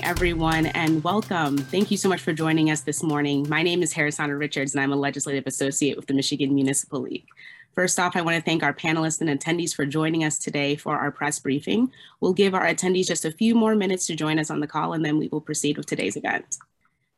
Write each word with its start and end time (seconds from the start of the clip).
everyone, 0.00 0.66
and 0.66 1.02
welcome. 1.04 1.58
Thank 1.58 1.90
you 1.90 1.96
so 1.96 2.08
much 2.08 2.20
for 2.20 2.32
joining 2.32 2.70
us 2.70 2.80
this 2.80 3.02
morning. 3.02 3.48
My 3.48 3.62
name 3.62 3.82
is 3.82 3.92
Harrisana 3.92 4.38
Richards, 4.38 4.74
and 4.74 4.82
I'm 4.82 4.92
a 4.92 4.96
legislative 4.96 5.46
associate 5.46 5.96
with 5.96 6.06
the 6.06 6.14
Michigan 6.14 6.54
Municipal 6.54 7.00
League. 7.00 7.26
First 7.74 7.98
off, 7.98 8.16
I 8.16 8.22
want 8.22 8.36
to 8.36 8.42
thank 8.42 8.62
our 8.62 8.72
panelists 8.72 9.20
and 9.20 9.28
attendees 9.28 9.74
for 9.74 9.84
joining 9.84 10.24
us 10.24 10.38
today 10.38 10.76
for 10.76 10.96
our 10.96 11.10
press 11.10 11.38
briefing. 11.38 11.90
We'll 12.20 12.32
give 12.32 12.54
our 12.54 12.64
attendees 12.64 13.06
just 13.06 13.24
a 13.24 13.32
few 13.32 13.54
more 13.54 13.74
minutes 13.74 14.06
to 14.06 14.16
join 14.16 14.38
us 14.38 14.50
on 14.50 14.60
the 14.60 14.66
call, 14.66 14.92
and 14.92 15.04
then 15.04 15.18
we 15.18 15.28
will 15.28 15.40
proceed 15.40 15.76
with 15.76 15.86
today's 15.86 16.16
event. 16.16 16.58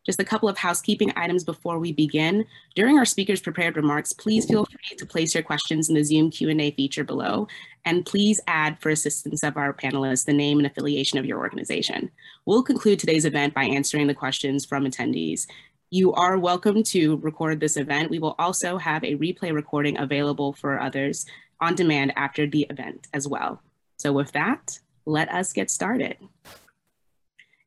Just 0.04 0.20
a 0.20 0.24
couple 0.24 0.48
of 0.48 0.58
housekeeping 0.58 1.12
items 1.16 1.44
before 1.44 1.78
we 1.78 1.92
begin. 1.92 2.44
During 2.74 2.98
our 2.98 3.06
speakers' 3.06 3.40
prepared 3.40 3.76
remarks, 3.76 4.12
please 4.12 4.44
feel 4.44 4.66
free 4.66 4.96
to 4.98 5.06
place 5.06 5.34
your 5.34 5.42
questions 5.42 5.88
in 5.88 5.94
the 5.94 6.02
Zoom 6.02 6.30
Q&A 6.30 6.70
feature 6.72 7.04
below, 7.04 7.48
and 7.86 8.04
please 8.04 8.40
add 8.46 8.78
for 8.78 8.90
assistance 8.90 9.42
of 9.42 9.56
our 9.56 9.72
panelists 9.72 10.26
the 10.26 10.32
name 10.32 10.58
and 10.58 10.66
affiliation 10.66 11.18
of 11.18 11.24
your 11.24 11.38
organization. 11.38 12.10
We'll 12.44 12.62
conclude 12.62 12.98
today's 12.98 13.24
event 13.24 13.54
by 13.54 13.64
answering 13.64 14.06
the 14.06 14.14
questions 14.14 14.66
from 14.66 14.84
attendees. 14.84 15.46
You 15.90 16.12
are 16.12 16.38
welcome 16.38 16.82
to 16.84 17.16
record 17.18 17.60
this 17.60 17.76
event. 17.76 18.10
We 18.10 18.18
will 18.18 18.34
also 18.38 18.76
have 18.78 19.04
a 19.04 19.16
replay 19.16 19.54
recording 19.54 19.98
available 19.98 20.52
for 20.52 20.80
others 20.80 21.24
on 21.60 21.76
demand 21.76 22.12
after 22.16 22.46
the 22.46 22.66
event 22.68 23.06
as 23.14 23.26
well. 23.26 23.62
So 23.96 24.12
with 24.12 24.32
that, 24.32 24.80
let 25.06 25.30
us 25.30 25.52
get 25.52 25.70
started. 25.70 26.16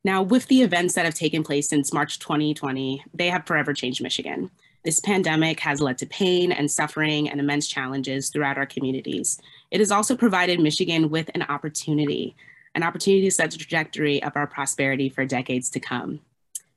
Now, 0.08 0.22
with 0.22 0.46
the 0.46 0.62
events 0.62 0.94
that 0.94 1.04
have 1.04 1.12
taken 1.12 1.44
place 1.44 1.68
since 1.68 1.92
March 1.92 2.18
2020, 2.18 3.04
they 3.12 3.28
have 3.28 3.44
forever 3.44 3.74
changed 3.74 4.02
Michigan. 4.02 4.50
This 4.82 5.00
pandemic 5.00 5.60
has 5.60 5.82
led 5.82 5.98
to 5.98 6.06
pain 6.06 6.50
and 6.50 6.70
suffering 6.70 7.28
and 7.28 7.38
immense 7.38 7.68
challenges 7.68 8.30
throughout 8.30 8.56
our 8.56 8.64
communities. 8.64 9.38
It 9.70 9.80
has 9.80 9.90
also 9.90 10.16
provided 10.16 10.60
Michigan 10.60 11.10
with 11.10 11.30
an 11.34 11.42
opportunity, 11.42 12.34
an 12.74 12.84
opportunity 12.84 13.24
to 13.24 13.30
set 13.30 13.50
the 13.50 13.58
trajectory 13.58 14.22
of 14.22 14.34
our 14.34 14.46
prosperity 14.46 15.10
for 15.10 15.26
decades 15.26 15.68
to 15.68 15.78
come. 15.78 16.20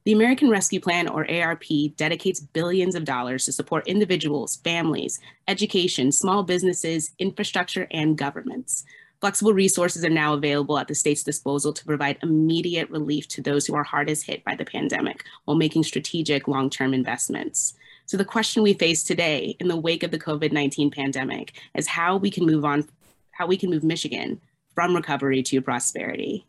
The 0.03 0.11
American 0.11 0.49
Rescue 0.49 0.81
Plan, 0.81 1.07
or 1.07 1.25
ARP, 1.31 1.63
dedicates 1.95 2.41
billions 2.41 2.95
of 2.95 3.05
dollars 3.05 3.45
to 3.45 3.53
support 3.53 3.87
individuals, 3.87 4.57
families, 4.57 5.21
education, 5.47 6.11
small 6.11 6.43
businesses, 6.43 7.11
infrastructure, 7.17 7.87
and 7.91 8.17
governments. 8.17 8.83
Flexible 9.21 9.53
resources 9.53 10.03
are 10.03 10.09
now 10.09 10.33
available 10.33 10.79
at 10.79 10.87
the 10.87 10.95
state's 10.95 11.21
disposal 11.21 11.71
to 11.71 11.85
provide 11.85 12.17
immediate 12.23 12.89
relief 12.89 13.27
to 13.27 13.41
those 13.41 13.67
who 13.67 13.75
are 13.75 13.83
hardest 13.83 14.25
hit 14.25 14.43
by 14.43 14.55
the 14.55 14.65
pandemic 14.65 15.23
while 15.45 15.55
making 15.55 15.83
strategic 15.83 16.47
long-term 16.47 16.91
investments. 16.91 17.75
So 18.07 18.17
the 18.17 18.25
question 18.25 18.63
we 18.63 18.73
face 18.73 19.03
today 19.03 19.55
in 19.59 19.67
the 19.67 19.77
wake 19.77 20.01
of 20.01 20.09
the 20.09 20.17
COVID-19 20.17 20.91
pandemic 20.91 21.53
is 21.75 21.85
how 21.85 22.17
we 22.17 22.31
can 22.31 22.47
move 22.47 22.65
on, 22.65 22.89
how 23.29 23.45
we 23.45 23.57
can 23.57 23.69
move 23.69 23.83
Michigan 23.83 24.41
from 24.73 24.95
recovery 24.95 25.43
to 25.43 25.61
prosperity. 25.61 26.47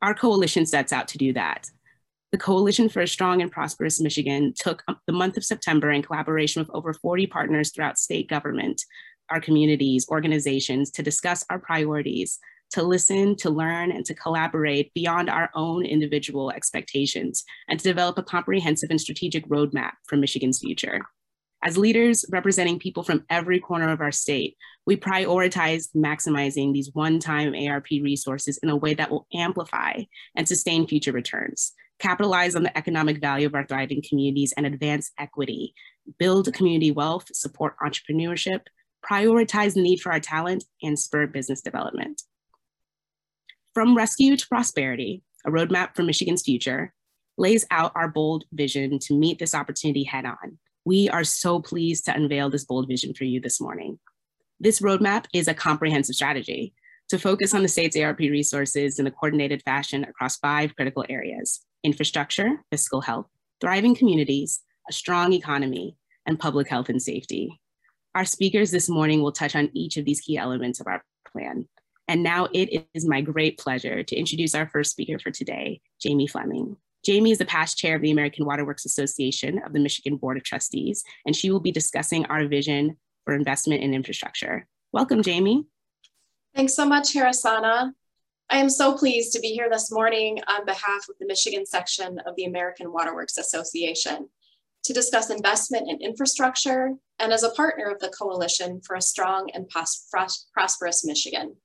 Our 0.00 0.14
coalition 0.14 0.66
sets 0.66 0.92
out 0.92 1.08
to 1.08 1.18
do 1.18 1.32
that. 1.32 1.68
The 2.30 2.38
Coalition 2.38 2.88
for 2.88 3.00
a 3.00 3.08
Strong 3.08 3.42
and 3.42 3.50
Prosperous 3.50 4.00
Michigan 4.00 4.54
took 4.56 4.84
the 5.06 5.12
month 5.12 5.36
of 5.36 5.44
September 5.44 5.90
in 5.90 6.02
collaboration 6.02 6.60
with 6.60 6.70
over 6.74 6.92
40 6.92 7.26
partners 7.26 7.70
throughout 7.70 7.98
state 7.98 8.28
government 8.28 8.84
our 9.30 9.40
communities, 9.40 10.06
organizations 10.08 10.90
to 10.92 11.02
discuss 11.02 11.44
our 11.50 11.58
priorities, 11.58 12.38
to 12.72 12.82
listen, 12.82 13.36
to 13.36 13.50
learn, 13.50 13.92
and 13.92 14.04
to 14.04 14.14
collaborate 14.14 14.92
beyond 14.94 15.30
our 15.30 15.50
own 15.54 15.84
individual 15.84 16.50
expectations, 16.50 17.44
and 17.68 17.78
to 17.78 17.84
develop 17.84 18.18
a 18.18 18.22
comprehensive 18.22 18.90
and 18.90 19.00
strategic 19.00 19.46
roadmap 19.48 19.92
for 20.06 20.16
Michigan's 20.16 20.58
future. 20.58 21.00
As 21.62 21.78
leaders 21.78 22.26
representing 22.30 22.78
people 22.78 23.02
from 23.02 23.24
every 23.30 23.58
corner 23.58 23.90
of 23.90 24.02
our 24.02 24.12
state, 24.12 24.56
we 24.86 24.96
prioritize 24.96 25.88
maximizing 25.96 26.72
these 26.72 26.90
one-time 26.92 27.54
ARP 27.54 27.86
resources 27.90 28.58
in 28.58 28.68
a 28.68 28.76
way 28.76 28.92
that 28.94 29.10
will 29.10 29.26
amplify 29.32 30.02
and 30.36 30.46
sustain 30.46 30.86
future 30.86 31.12
returns, 31.12 31.72
capitalize 31.98 32.54
on 32.54 32.64
the 32.64 32.76
economic 32.76 33.18
value 33.18 33.46
of 33.46 33.54
our 33.54 33.66
thriving 33.66 34.02
communities 34.06 34.52
and 34.58 34.66
advance 34.66 35.12
equity, 35.18 35.72
build 36.18 36.52
community 36.52 36.90
wealth, 36.90 37.28
support 37.32 37.76
entrepreneurship, 37.82 38.60
prioritize 39.08 39.74
the 39.74 39.82
need 39.82 40.00
for 40.00 40.12
our 40.12 40.20
talent, 40.20 40.64
and 40.82 40.98
spur 40.98 41.26
business 41.26 41.60
development. 41.60 42.22
From 43.74 43.96
rescue 43.96 44.36
to 44.36 44.48
prosperity, 44.48 45.22
a 45.44 45.50
roadmap 45.50 45.94
for 45.94 46.02
Michigan's 46.02 46.42
future, 46.42 46.94
lays 47.36 47.66
out 47.70 47.92
our 47.94 48.08
bold 48.08 48.44
vision 48.52 48.98
to 49.00 49.18
meet 49.18 49.38
this 49.38 49.54
opportunity 49.54 50.04
head 50.04 50.24
on. 50.24 50.58
We 50.84 51.08
are 51.08 51.24
so 51.24 51.60
pleased 51.60 52.04
to 52.06 52.14
unveil 52.14 52.50
this 52.50 52.64
bold 52.64 52.88
vision 52.88 53.14
for 53.14 53.24
you 53.24 53.40
this 53.40 53.60
morning. 53.60 53.98
This 54.60 54.80
roadmap 54.80 55.26
is 55.32 55.48
a 55.48 55.54
comprehensive 55.54 56.14
strategy 56.14 56.74
to 57.08 57.18
focus 57.18 57.54
on 57.54 57.62
the 57.62 57.68
state's 57.68 57.96
ARP 57.96 58.20
resources 58.20 58.98
in 58.98 59.06
a 59.06 59.10
coordinated 59.10 59.62
fashion 59.62 60.04
across 60.04 60.38
five 60.38 60.74
critical 60.76 61.04
areas, 61.08 61.64
infrastructure, 61.82 62.62
fiscal 62.70 63.00
health, 63.00 63.26
thriving 63.60 63.94
communities, 63.94 64.60
a 64.88 64.92
strong 64.92 65.32
economy, 65.32 65.96
and 66.26 66.38
public 66.38 66.68
health 66.68 66.88
and 66.88 67.02
safety. 67.02 67.60
Our 68.14 68.24
speakers 68.24 68.70
this 68.70 68.88
morning 68.88 69.22
will 69.22 69.32
touch 69.32 69.56
on 69.56 69.70
each 69.72 69.96
of 69.96 70.04
these 70.04 70.20
key 70.20 70.38
elements 70.38 70.78
of 70.78 70.86
our 70.86 71.02
plan. 71.32 71.66
And 72.06 72.22
now 72.22 72.46
it 72.52 72.86
is 72.94 73.04
my 73.04 73.20
great 73.20 73.58
pleasure 73.58 74.04
to 74.04 74.16
introduce 74.16 74.54
our 74.54 74.68
first 74.68 74.92
speaker 74.92 75.18
for 75.18 75.32
today, 75.32 75.80
Jamie 76.00 76.28
Fleming. 76.28 76.76
Jamie 77.04 77.32
is 77.32 77.38
the 77.38 77.44
past 77.44 77.76
chair 77.76 77.96
of 77.96 78.02
the 78.02 78.12
American 78.12 78.46
Waterworks 78.46 78.84
Association 78.84 79.60
of 79.66 79.72
the 79.72 79.80
Michigan 79.80 80.16
Board 80.16 80.36
of 80.36 80.44
Trustees, 80.44 81.02
and 81.26 81.34
she 81.34 81.50
will 81.50 81.58
be 81.58 81.72
discussing 81.72 82.24
our 82.26 82.46
vision 82.46 82.96
for 83.24 83.34
investment 83.34 83.82
in 83.82 83.92
infrastructure. 83.92 84.68
Welcome, 84.92 85.20
Jamie. 85.20 85.66
Thanks 86.54 86.74
so 86.74 86.86
much, 86.86 87.14
Harrisana. 87.14 87.92
I 88.48 88.58
am 88.58 88.70
so 88.70 88.96
pleased 88.96 89.32
to 89.32 89.40
be 89.40 89.48
here 89.48 89.68
this 89.68 89.90
morning 89.90 90.38
on 90.46 90.64
behalf 90.64 91.08
of 91.08 91.16
the 91.18 91.26
Michigan 91.26 91.66
section 91.66 92.20
of 92.20 92.36
the 92.36 92.44
American 92.44 92.92
Waterworks 92.92 93.38
Association 93.38 94.28
to 94.84 94.92
discuss 94.92 95.30
investment 95.30 95.88
in 95.88 96.00
infrastructure 96.00 96.92
and 97.18 97.32
as 97.32 97.42
a 97.42 97.50
partner 97.50 97.86
of 97.90 97.98
the 98.00 98.12
Coalition 98.16 98.80
for 98.86 98.96
a 98.96 99.02
Strong 99.02 99.50
and 99.54 99.68
Prosperous 99.68 101.04
Michigan, 101.04 101.56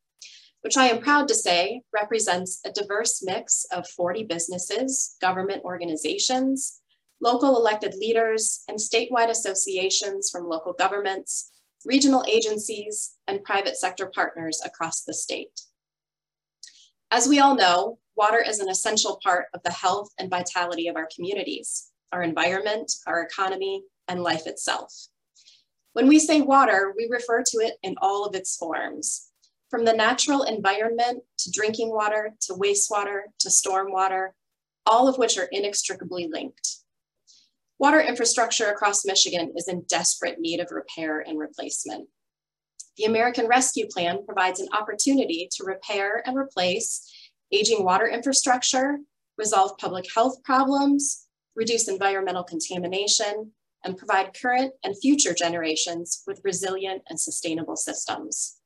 which 0.62 0.78
I 0.78 0.88
am 0.88 1.02
proud 1.02 1.28
to 1.28 1.36
say 1.36 1.82
represents 1.94 2.62
a 2.66 2.72
diverse 2.72 3.22
mix 3.22 3.66
of 3.72 3.88
40 3.88 4.24
businesses, 4.24 5.18
government 5.22 5.64
organizations, 5.64 6.80
local 7.22 7.58
elected 7.58 7.94
leaders, 7.96 8.64
and 8.70 8.78
statewide 8.78 9.30
associations 9.30 10.30
from 10.30 10.48
local 10.48 10.72
governments, 10.72 11.52
regional 11.86 12.24
agencies, 12.28 13.16
and 13.28 13.44
private 13.44 13.76
sector 13.76 14.10
partners 14.14 14.62
across 14.64 15.04
the 15.04 15.14
state. 15.14 15.62
As 17.12 17.28
we 17.28 17.40
all 17.40 17.56
know, 17.56 18.00
water 18.16 18.42
is 18.42 18.60
an 18.60 18.70
essential 18.70 19.20
part 19.22 19.48
of 19.54 19.62
the 19.64 19.72
health 19.72 20.10
and 20.18 20.30
vitality 20.30 20.88
of 20.88 20.96
our 20.96 21.10
communities 21.14 21.89
our 22.12 22.24
environment, 22.24 22.92
our 23.08 23.22
economy, 23.22 23.84
and 24.08 24.22
life 24.22 24.48
itself. 24.48 24.94
When 25.94 26.08
we 26.08 26.20
say 26.20 26.42
water, 26.42 26.94
we 26.96 27.08
refer 27.10 27.44
to 27.44 27.58
it 27.58 27.76
in 27.84 27.96
all 28.02 28.26
of 28.26 28.36
its 28.36 28.56
forms, 28.56 29.30
from 29.70 29.86
the 29.86 29.94
natural 29.94 30.44
environment 30.44 31.24
to 31.40 31.52
drinking 31.52 31.90
water 31.92 32.34
to 32.42 32.54
wastewater 32.54 33.22
to 33.40 33.50
stormwater, 33.50 34.30
all 34.86 35.08
of 35.08 35.18
which 35.18 35.38
are 35.38 35.50
inextricably 35.52 36.28
linked. 36.32 36.78
Water 37.78 38.02
infrastructure 38.02 38.70
across 38.70 39.06
Michigan 39.06 39.54
is 39.56 39.68
in 39.68 39.86
desperate 39.88 40.40
need 40.40 40.60
of 40.60 40.72
repair 40.72 41.22
and 41.22 41.40
replacement. 41.40 42.10
The 42.98 43.06
American 43.06 43.48
Rescue 43.48 43.88
Plan 43.88 44.26
provides 44.26 44.60
an 44.60 44.68
opportunity 44.74 45.48
to 45.54 45.64
repair 45.64 46.22
and 46.26 46.38
replace 46.38 47.10
aging 47.52 47.86
water 47.86 48.08
infrastructure, 48.08 48.98
resolve 49.38 49.78
public 49.78 50.06
health 50.14 50.44
problems, 50.44 51.29
reduce 51.56 51.88
environmental 51.88 52.44
contamination, 52.44 53.52
and 53.84 53.98
provide 53.98 54.38
current 54.40 54.74
and 54.84 54.98
future 54.98 55.34
generations 55.34 56.24
with 56.28 56.42
resilient 56.44 57.02
and 57.08 57.20
sustainable 57.20 57.76
systems. 57.76 58.58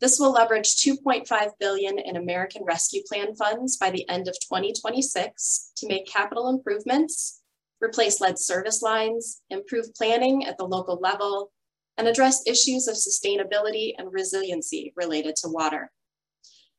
This 0.00 0.20
will 0.20 0.32
leverage 0.32 0.76
2.5 0.76 1.50
billion 1.58 1.98
in 1.98 2.16
American 2.16 2.64
Rescue 2.64 3.02
Plan 3.08 3.34
funds 3.34 3.78
by 3.78 3.90
the 3.90 4.06
end 4.10 4.28
of 4.28 4.34
2026 4.34 5.72
to 5.76 5.88
make 5.88 6.06
capital 6.06 6.50
improvements, 6.50 7.40
replace 7.80 8.20
lead 8.20 8.38
service 8.38 8.82
lines, 8.82 9.40
improve 9.48 9.94
planning 9.94 10.44
at 10.44 10.58
the 10.58 10.66
local 10.66 10.96
level, 10.96 11.50
and 11.96 12.06
address 12.06 12.46
issues 12.46 12.88
of 12.88 12.96
sustainability 12.96 13.94
and 13.96 14.12
resiliency 14.12 14.92
related 14.96 15.34
to 15.36 15.48
water. 15.48 15.90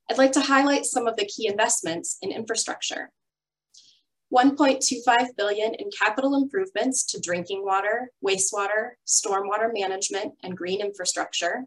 I'd 0.10 0.20
like 0.20 0.32
to 0.34 0.42
highlight 0.42 0.86
some 0.86 1.08
of 1.08 1.18
the 1.18 1.26
key 1.26 1.48
investments 1.48 2.18
in 2.22 2.32
infrastructure. 2.32 3.12
1.25 4.34 5.28
billion 5.38 5.74
in 5.76 5.90
capital 5.98 6.36
improvements 6.36 7.06
to 7.06 7.20
drinking 7.20 7.64
water, 7.64 8.12
wastewater, 8.26 8.92
stormwater 9.08 9.72
management, 9.74 10.34
and 10.44 10.58
green 10.58 10.82
infrastructure. 10.82 11.66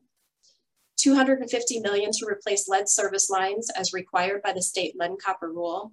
250 0.99 1.81
million 1.81 2.11
to 2.13 2.27
replace 2.27 2.69
lead 2.69 2.87
service 2.87 3.31
lines 3.31 3.71
as 3.71 3.95
required 3.95 4.43
by 4.43 4.53
the 4.53 4.61
state 4.61 4.95
lead 4.99 5.11
and 5.11 5.23
copper 5.23 5.51
rule. 5.51 5.93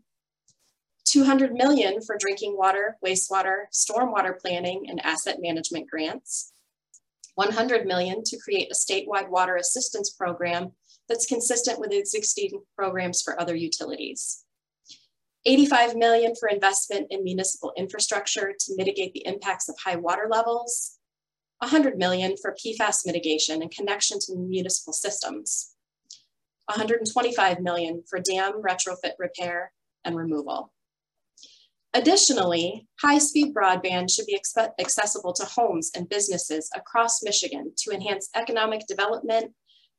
200 1.05 1.53
million 1.53 2.01
for 2.01 2.17
drinking 2.19 2.57
water, 2.57 2.97
wastewater, 3.05 3.63
stormwater 3.71 4.37
planning, 4.37 4.85
and 4.89 4.99
asset 5.05 5.37
management 5.39 5.89
grants. 5.89 6.51
100 7.35 7.85
million 7.85 8.23
to 8.25 8.37
create 8.37 8.69
a 8.69 8.75
statewide 8.75 9.29
water 9.29 9.55
assistance 9.55 10.09
program 10.09 10.71
that's 11.07 11.25
consistent 11.25 11.79
with 11.79 11.93
existing 11.93 12.61
programs 12.75 13.21
for 13.21 13.39
other 13.39 13.55
utilities. 13.55 14.43
85 15.45 15.95
million 15.95 16.33
for 16.39 16.49
investment 16.49 17.07
in 17.09 17.23
municipal 17.23 17.71
infrastructure 17.77 18.53
to 18.59 18.75
mitigate 18.75 19.13
the 19.13 19.25
impacts 19.25 19.69
of 19.69 19.75
high 19.83 19.95
water 19.95 20.27
levels, 20.29 20.97
100 21.59 21.97
million 21.97 22.35
for 22.41 22.53
PFAS 22.53 23.05
mitigation 23.05 23.61
and 23.61 23.71
connection 23.71 24.19
to 24.19 24.35
municipal 24.35 24.93
systems, 24.93 25.73
125 26.65 27.61
million 27.61 28.03
for 28.09 28.19
dam 28.19 28.61
retrofit 28.61 29.13
repair 29.17 29.71
and 30.03 30.15
removal. 30.15 30.71
Additionally, 31.93 32.87
high-speed 33.01 33.55
broadband 33.55 34.11
should 34.11 34.25
be 34.25 34.37
accessible 34.79 35.33
to 35.33 35.45
homes 35.45 35.89
and 35.95 36.09
businesses 36.09 36.69
across 36.75 37.23
Michigan 37.23 37.71
to 37.77 37.91
enhance 37.91 38.29
economic 38.35 38.85
development, 38.87 39.53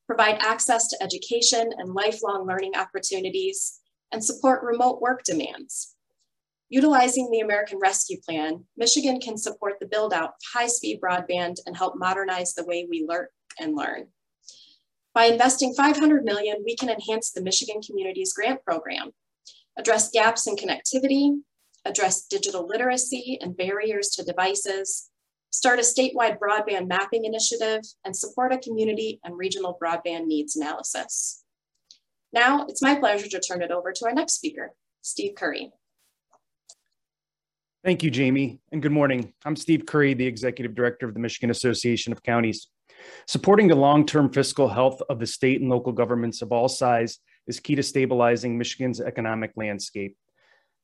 provide 0.06 0.38
access 0.40 0.88
to 0.88 1.02
education 1.02 1.70
and 1.78 1.94
lifelong 1.94 2.46
learning 2.46 2.76
opportunities, 2.76 3.80
and 4.12 4.24
support 4.24 4.62
remote 4.62 5.00
work 5.00 5.22
demands. 5.24 5.94
Utilizing 6.70 7.30
the 7.30 7.40
American 7.40 7.78
Rescue 7.78 8.18
Plan, 8.20 8.64
Michigan 8.76 9.20
can 9.20 9.38
support 9.38 9.74
the 9.80 9.86
build 9.86 10.12
out 10.12 10.30
of 10.30 10.34
high-speed 10.52 11.00
broadband 11.00 11.56
and 11.64 11.76
help 11.76 11.94
modernize 11.96 12.54
the 12.54 12.64
way 12.64 12.86
we 12.88 13.06
learn 13.08 13.28
and 13.58 13.74
learn. 13.74 14.08
By 15.14 15.24
investing 15.26 15.74
500 15.74 16.24
million, 16.24 16.62
we 16.64 16.76
can 16.76 16.90
enhance 16.90 17.32
the 17.32 17.42
Michigan 17.42 17.80
Communities 17.80 18.34
Grant 18.34 18.62
Program, 18.64 19.12
address 19.78 20.10
gaps 20.10 20.46
in 20.46 20.56
connectivity, 20.56 21.40
address 21.84 22.26
digital 22.26 22.66
literacy 22.66 23.38
and 23.40 23.56
barriers 23.56 24.08
to 24.10 24.22
devices, 24.22 25.10
start 25.50 25.78
a 25.78 25.82
statewide 25.82 26.38
broadband 26.38 26.86
mapping 26.86 27.24
initiative, 27.24 27.80
and 28.04 28.14
support 28.14 28.52
a 28.52 28.58
community 28.58 29.18
and 29.24 29.38
regional 29.38 29.78
broadband 29.82 30.26
needs 30.26 30.54
analysis. 30.54 31.44
Now 32.32 32.66
it's 32.68 32.82
my 32.82 32.94
pleasure 32.94 33.28
to 33.28 33.40
turn 33.40 33.62
it 33.62 33.70
over 33.70 33.92
to 33.92 34.04
our 34.06 34.12
next 34.12 34.34
speaker, 34.34 34.72
Steve 35.00 35.34
Curry. 35.34 35.72
Thank 37.84 38.02
you, 38.02 38.10
Jamie, 38.10 38.60
and 38.70 38.82
good 38.82 38.92
morning. 38.92 39.32
I'm 39.44 39.56
Steve 39.56 39.86
Curry, 39.86 40.12
the 40.12 40.26
Executive 40.26 40.74
Director 40.74 41.06
of 41.06 41.14
the 41.14 41.20
Michigan 41.20 41.50
Association 41.50 42.12
of 42.12 42.22
Counties. 42.22 42.68
Supporting 43.26 43.68
the 43.68 43.76
long-term 43.76 44.32
fiscal 44.32 44.68
health 44.68 45.00
of 45.08 45.20
the 45.20 45.26
state 45.26 45.60
and 45.60 45.70
local 45.70 45.92
governments 45.92 46.42
of 46.42 46.52
all 46.52 46.68
size 46.68 47.18
is 47.46 47.60
key 47.60 47.76
to 47.76 47.82
stabilizing 47.82 48.58
Michigan's 48.58 49.00
economic 49.00 49.52
landscape. 49.56 50.16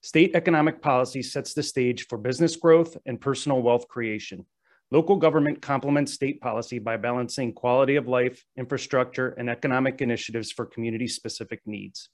State 0.03 0.35
economic 0.35 0.81
policy 0.81 1.23
sets 1.23 1.53
the 1.53 1.63
stage 1.63 2.07
for 2.07 2.17
business 2.17 2.57
growth 2.57 2.97
and 3.05 3.21
personal 3.21 3.61
wealth 3.61 3.89
creation. 3.89 4.47
Local 4.95 5.17
government 5.17 5.61
complements 5.61 6.13
state 6.13 6.41
policy 6.41 6.79
by 6.79 6.97
balancing 6.97 7.53
quality 7.53 7.97
of 7.97 8.07
life, 8.07 8.45
infrastructure, 8.57 9.31
and 9.31 9.51
economic 9.51 10.01
initiatives 10.01 10.53
for 10.53 10.67
community-specific 10.67 11.63
needs. 11.67 12.11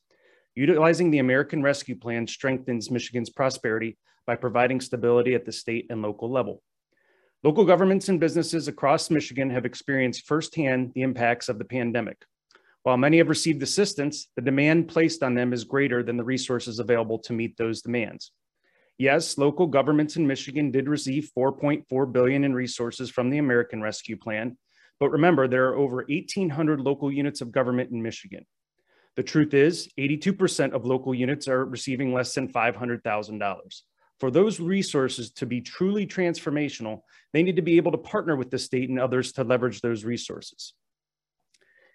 Utilizing 0.55 1.11
the 1.11 1.19
American 1.19 1.63
Rescue 1.63 1.95
Plan 1.95 2.27
strengthens 2.27 2.91
Michigan's 2.91 3.29
prosperity 3.29 3.99
by 4.27 4.35
providing 4.35 4.81
stability 4.81 5.35
at 5.35 5.45
the 5.45 5.53
state 5.53 5.89
and 5.91 6.01
local 6.01 6.33
level. 6.33 6.63
Local 7.45 7.67
governments 7.67 8.09
and 8.09 8.19
businesses 8.19 8.67
across 8.67 9.11
Michigan 9.11 9.51
have 9.51 9.67
experienced 9.67 10.27
firsthand 10.27 10.93
the 10.95 11.03
impacts 11.03 11.51
of 11.51 11.59
the 11.59 11.67
pandemic. 11.67 12.25
While 12.85 12.97
many 12.97 13.19
have 13.19 13.29
received 13.29 13.63
assistance, 13.63 14.29
the 14.37 14.43
demand 14.43 14.89
placed 14.89 15.23
on 15.23 15.35
them 15.35 15.53
is 15.53 15.65
greater 15.65 16.03
than 16.03 16.17
the 16.17 16.25
resources 16.25 16.79
available 16.79 17.19
to 17.19 17.35
meet 17.35 17.59
those 17.59 17.83
demands. 17.83 18.33
Yes, 19.01 19.39
local 19.39 19.67
governments 19.67 20.17
in 20.17 20.27
Michigan 20.27 20.71
did 20.71 20.87
receive 20.87 21.31
4.4 21.35 22.13
billion 22.13 22.45
in 22.45 22.53
resources 22.53 23.09
from 23.09 23.31
the 23.31 23.39
American 23.39 23.81
Rescue 23.81 24.19
Plan, 24.19 24.59
but 24.99 25.09
remember 25.09 25.49
there 25.49 25.69
are 25.69 25.77
over 25.77 26.05
1800 26.07 26.83
local 26.83 27.11
units 27.11 27.41
of 27.41 27.51
government 27.51 27.93
in 27.93 28.03
Michigan. 28.03 28.45
The 29.17 29.23
truth 29.23 29.55
is 29.55 29.89
82% 29.99 30.75
of 30.75 30.85
local 30.85 31.15
units 31.15 31.49
are 31.49 31.65
receiving 31.65 32.13
less 32.13 32.35
than 32.35 32.53
$500,000. 32.53 33.81
For 34.19 34.31
those 34.31 34.61
resources 34.61 35.31
to 35.31 35.47
be 35.47 35.63
truly 35.63 36.07
transformational, 36.07 37.01
they 37.33 37.43
need 37.43 37.57
to 37.57 37.63
be 37.63 37.79
able 37.79 37.93
to 37.93 37.99
partner 37.99 38.37
with 38.37 38.51
the 38.51 38.59
state 38.59 38.91
and 38.91 39.01
others 39.01 39.33
to 39.33 39.45
leverage 39.45 39.81
those 39.81 40.05
resources. 40.05 40.75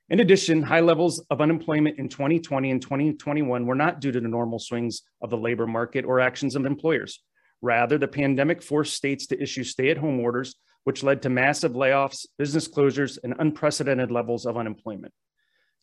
In 0.07 0.19
addition, 0.19 0.61
high 0.61 0.81
levels 0.81 1.19
of 1.31 1.41
unemployment 1.41 1.97
in 1.97 2.09
2020 2.09 2.69
and 2.69 2.79
2021 2.81 3.65
were 3.65 3.73
not 3.73 3.99
due 3.99 4.11
to 4.11 4.19
the 4.19 4.27
normal 4.27 4.59
swings 4.59 5.01
of 5.19 5.31
the 5.31 5.37
labor 5.37 5.65
market 5.65 6.05
or 6.05 6.19
actions 6.19 6.55
of 6.55 6.63
employers. 6.63 7.23
Rather, 7.63 7.97
the 7.97 8.07
pandemic 8.07 8.61
forced 8.61 8.93
states 8.93 9.25
to 9.27 9.41
issue 9.41 9.63
stay 9.63 9.89
at 9.89 9.97
home 9.97 10.19
orders, 10.19 10.55
which 10.83 11.01
led 11.01 11.23
to 11.23 11.29
massive 11.29 11.71
layoffs, 11.71 12.27
business 12.37 12.67
closures, 12.67 13.17
and 13.23 13.33
unprecedented 13.39 14.11
levels 14.11 14.45
of 14.45 14.57
unemployment. 14.57 15.11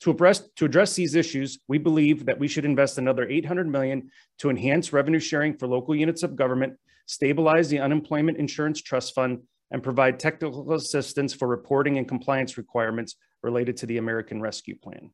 To 0.03 0.13
address, 0.13 0.49
to 0.55 0.67
address 0.67 0.95
these 0.95 1.17
issues, 1.17 1.59
we 1.67 1.79
believe 1.79 2.27
that 2.27 2.39
we 2.39 2.47
should 2.47 2.65
invest 2.65 2.99
another 2.99 3.29
800 3.29 3.67
million 3.67 4.11
to 4.39 4.51
enhance 4.51 4.93
revenue 4.93 5.19
sharing 5.19 5.57
for 5.57 5.67
local 5.67 5.97
units 5.97 6.23
of 6.23 6.37
government, 6.37 6.75
stabilize 7.07 7.71
the 7.71 7.81
unemployment 7.81 8.39
insurance 8.39 8.81
trust 8.81 9.17
fund, 9.17 9.41
and 9.73 9.83
provide 9.83 10.21
technical 10.21 10.73
assistance 10.75 11.35
for 11.35 11.49
reporting 11.49 11.99
and 11.99 12.07
compliance 12.07 12.57
requirements 12.57 13.17
related 13.43 13.77
to 13.79 13.87
the 13.87 13.99
American 13.99 14.41
Rescue 14.41 14.77
Plan. 14.77 15.11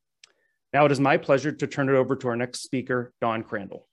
Now 0.73 0.85
it 0.85 0.93
is 0.93 1.01
my 1.01 1.17
pleasure 1.17 1.53
to 1.53 1.67
turn 1.67 1.89
it 1.89 1.95
over 1.95 2.15
to 2.17 2.29
our 2.29 2.37
next 2.37 2.63
speaker, 2.63 3.13
Don 3.21 3.43
Crandall. 3.43 3.87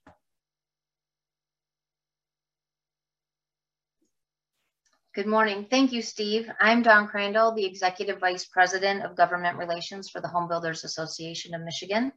Good 5.14 5.26
morning. 5.26 5.66
Thank 5.70 5.92
you, 5.92 6.02
Steve. 6.02 6.46
I'm 6.60 6.82
Don 6.82 7.08
Crandall, 7.08 7.54
the 7.54 7.64
Executive 7.64 8.20
Vice 8.20 8.44
President 8.44 9.02
of 9.02 9.16
Government 9.16 9.56
Relations 9.56 10.10
for 10.10 10.20
the 10.20 10.28
Home 10.28 10.46
Builders 10.46 10.84
Association 10.84 11.54
of 11.54 11.62
Michigan. 11.62 12.12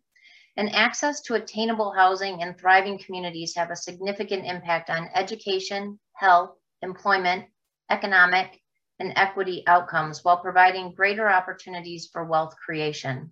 And 0.58 0.76
access 0.76 1.22
to 1.22 1.36
attainable 1.36 1.94
housing 1.94 2.44
and 2.44 2.60
thriving 2.60 3.00
communities 3.00 3.56
have 3.56 3.72
a 3.72 3.76
significant 3.78 4.46
impact 4.46 4.90
on 4.90 5.08
education, 5.16 5.98
health, 6.16 6.58
employment, 6.82 7.46
economic, 7.90 8.60
and 9.00 9.14
equity 9.16 9.64
outcomes 9.68 10.24
while 10.24 10.38
providing 10.38 10.94
greater 10.94 11.30
opportunities 11.30 12.10
for 12.12 12.26
wealth 12.26 12.56
creation. 12.64 13.32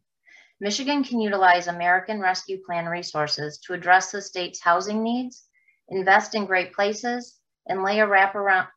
Michigan 0.59 1.03
can 1.03 1.19
utilize 1.19 1.67
American 1.67 2.19
Rescue 2.19 2.59
Plan 2.65 2.87
resources 2.87 3.59
to 3.59 3.73
address 3.73 4.11
the 4.11 4.21
state's 4.21 4.61
housing 4.61 5.03
needs, 5.03 5.43
invest 5.89 6.33
in 6.33 6.45
great 6.45 6.73
places, 6.73 7.37
and 7.67 7.83
layer, 7.83 8.07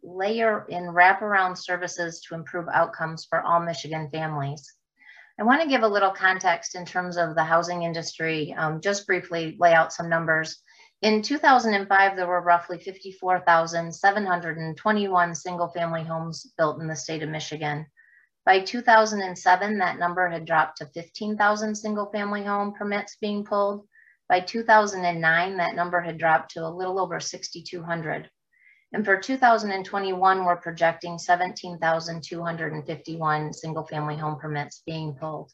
layer 0.02 0.66
in 0.68 0.82
wraparound 0.84 1.56
services 1.56 2.20
to 2.22 2.34
improve 2.34 2.66
outcomes 2.72 3.24
for 3.24 3.40
all 3.40 3.60
Michigan 3.60 4.10
families. 4.10 4.74
I 5.38 5.44
want 5.44 5.62
to 5.62 5.68
give 5.68 5.82
a 5.82 5.88
little 5.88 6.10
context 6.10 6.74
in 6.74 6.84
terms 6.84 7.16
of 7.16 7.34
the 7.34 7.44
housing 7.44 7.82
industry, 7.82 8.52
um, 8.58 8.82
just 8.82 9.06
briefly 9.06 9.56
lay 9.58 9.72
out 9.72 9.92
some 9.92 10.10
numbers. 10.10 10.62
In 11.02 11.22
2005, 11.22 12.16
there 12.16 12.26
were 12.26 12.42
roughly 12.42 12.78
54,721 12.78 15.34
single 15.34 15.68
family 15.68 16.02
homes 16.02 16.52
built 16.58 16.78
in 16.80 16.88
the 16.88 16.96
state 16.96 17.22
of 17.22 17.30
Michigan. 17.30 17.86
By 18.44 18.60
2007, 18.60 19.78
that 19.78 19.98
number 19.98 20.28
had 20.28 20.44
dropped 20.44 20.76
to 20.78 20.86
15,000 20.86 21.74
single 21.74 22.10
family 22.10 22.44
home 22.44 22.74
permits 22.74 23.16
being 23.16 23.44
pulled. 23.44 23.88
By 24.28 24.40
2009, 24.40 25.56
that 25.56 25.74
number 25.74 26.02
had 26.02 26.18
dropped 26.18 26.50
to 26.52 26.66
a 26.66 26.68
little 26.68 27.00
over 27.00 27.18
6,200. 27.18 28.30
And 28.92 29.04
for 29.04 29.16
2021, 29.16 30.44
we're 30.44 30.56
projecting 30.56 31.16
17,251 31.16 33.52
single 33.54 33.86
family 33.86 34.16
home 34.16 34.38
permits 34.38 34.82
being 34.84 35.14
pulled. 35.14 35.50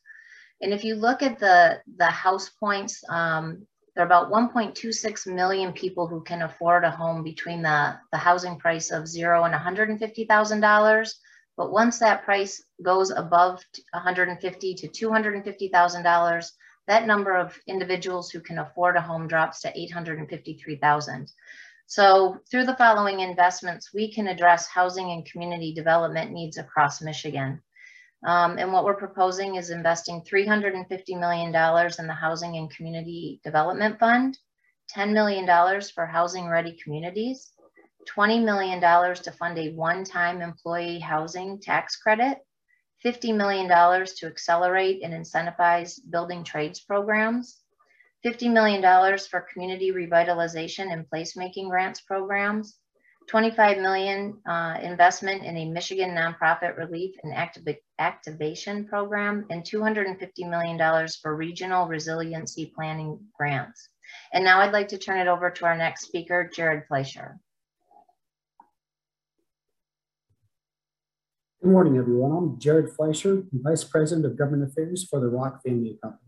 And 0.60 0.72
if 0.72 0.82
you 0.82 0.96
look 0.96 1.22
at 1.22 1.38
the, 1.38 1.80
the 1.96 2.06
house 2.06 2.48
points, 2.48 3.04
um, 3.08 3.64
there 3.96 4.04
are 4.04 4.06
about 4.06 4.30
1.26 4.30 5.26
million 5.26 5.72
people 5.72 6.06
who 6.06 6.22
can 6.22 6.42
afford 6.42 6.84
a 6.84 6.90
home 6.90 7.22
between 7.22 7.62
the, 7.62 7.98
the 8.12 8.18
housing 8.18 8.58
price 8.58 8.90
of 8.90 9.08
zero 9.08 9.44
and 9.44 9.54
$150,000. 9.54 11.14
But 11.56 11.72
once 11.72 11.98
that 11.98 12.22
price 12.22 12.62
goes 12.82 13.10
above 13.10 13.64
150 13.92 14.74
to 14.74 14.88
$250,000, 14.88 16.50
that 16.86 17.06
number 17.06 17.36
of 17.36 17.58
individuals 17.66 18.30
who 18.30 18.40
can 18.40 18.58
afford 18.58 18.96
a 18.96 19.00
home 19.00 19.28
drops 19.28 19.62
to 19.62 19.72
853,000. 19.74 21.32
So 21.86 22.38
through 22.50 22.66
the 22.66 22.76
following 22.76 23.20
investments, 23.20 23.94
we 23.94 24.12
can 24.12 24.26
address 24.26 24.68
housing 24.68 25.10
and 25.10 25.24
community 25.24 25.72
development 25.72 26.32
needs 26.32 26.58
across 26.58 27.00
Michigan. 27.00 27.62
Um, 28.24 28.58
and 28.58 28.72
what 28.72 28.84
we're 28.84 28.94
proposing 28.94 29.56
is 29.56 29.70
investing 29.70 30.22
$350 30.22 31.20
million 31.20 31.48
in 31.48 32.06
the 32.06 32.14
Housing 32.14 32.56
and 32.56 32.70
Community 32.70 33.40
Development 33.44 33.98
Fund, 33.98 34.38
$10 34.96 35.12
million 35.12 35.46
for 35.94 36.06
housing 36.06 36.48
ready 36.48 36.78
communities, 36.82 37.52
$20 38.08 38.44
million 38.44 38.80
to 38.80 39.32
fund 39.32 39.58
a 39.58 39.72
one-time 39.72 40.40
employee 40.40 40.98
housing 40.98 41.60
tax 41.60 41.96
credit, 41.96 42.38
$50 43.04 43.36
million 43.36 43.68
to 43.68 44.26
accelerate 44.26 45.02
and 45.02 45.12
incentivize 45.12 45.98
building 46.10 46.42
trades 46.42 46.80
programs, 46.80 47.60
$50 48.24 48.52
million 48.52 48.82
for 49.30 49.46
community 49.52 49.92
revitalization 49.92 50.92
and 50.92 51.04
placemaking 51.10 51.68
grants 51.68 52.00
programs, 52.00 52.76
25 53.28 53.78
million 53.78 54.38
uh, 54.48 54.78
investment 54.82 55.42
in 55.42 55.56
a 55.56 55.64
Michigan 55.70 56.10
nonprofit 56.10 56.76
relief 56.76 57.14
and 57.24 57.32
activ 57.32 57.76
activation 57.98 58.86
program, 58.86 59.44
and 59.50 59.64
$250 59.64 60.48
million 60.48 61.08
for 61.20 61.34
regional 61.34 61.88
resiliency 61.88 62.72
planning 62.74 63.18
grants. 63.36 63.88
And 64.32 64.44
now 64.44 64.60
I'd 64.60 64.72
like 64.72 64.88
to 64.88 64.98
turn 64.98 65.18
it 65.18 65.28
over 65.28 65.50
to 65.50 65.64
our 65.64 65.76
next 65.76 66.06
speaker, 66.06 66.48
Jared 66.54 66.84
Fleisher. 66.88 67.38
Good 71.62 71.72
morning, 71.72 71.96
everyone. 71.96 72.30
I'm 72.30 72.60
Jared 72.60 72.92
Fleisher, 72.92 73.42
Vice 73.50 73.82
President 73.82 74.24
of 74.24 74.38
Government 74.38 74.70
Affairs 74.70 75.04
for 75.08 75.18
the 75.18 75.28
Rock 75.28 75.62
family 75.64 75.90
of 75.90 76.00
companies. 76.00 76.25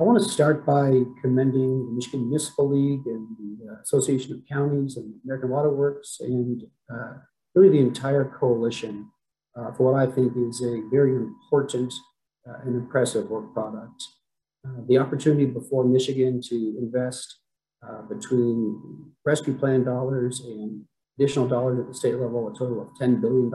I 0.00 0.02
want 0.02 0.20
to 0.20 0.28
start 0.28 0.66
by 0.66 1.02
commending 1.22 1.86
the 1.86 1.92
Michigan 1.92 2.28
Municipal 2.28 2.68
League 2.68 3.06
and 3.06 3.28
the 3.38 3.70
uh, 3.70 3.80
Association 3.82 4.32
of 4.32 4.40
Counties 4.50 4.96
and 4.96 5.14
American 5.24 5.50
Water 5.50 5.70
Works 5.70 6.16
and 6.18 6.64
uh, 6.92 7.12
really 7.54 7.68
the 7.68 7.78
entire 7.78 8.24
coalition 8.24 9.08
uh, 9.56 9.70
for 9.72 9.92
what 9.92 10.02
I 10.02 10.10
think 10.10 10.32
is 10.36 10.60
a 10.62 10.82
very 10.90 11.14
important 11.14 11.94
uh, 12.48 12.54
and 12.64 12.74
impressive 12.74 13.30
work 13.30 13.52
product. 13.54 14.02
Uh, 14.66 14.80
the 14.88 14.98
opportunity 14.98 15.46
before 15.46 15.84
Michigan 15.84 16.40
to 16.48 16.76
invest 16.76 17.36
uh, 17.88 18.02
between 18.02 19.12
rescue 19.24 19.56
plan 19.56 19.84
dollars 19.84 20.40
and 20.40 20.82
additional 21.20 21.46
dollars 21.46 21.78
at 21.78 21.86
the 21.86 21.94
state 21.94 22.16
level, 22.16 22.48
a 22.48 22.58
total 22.58 22.82
of 22.82 22.88
$10 23.00 23.20
billion, 23.20 23.52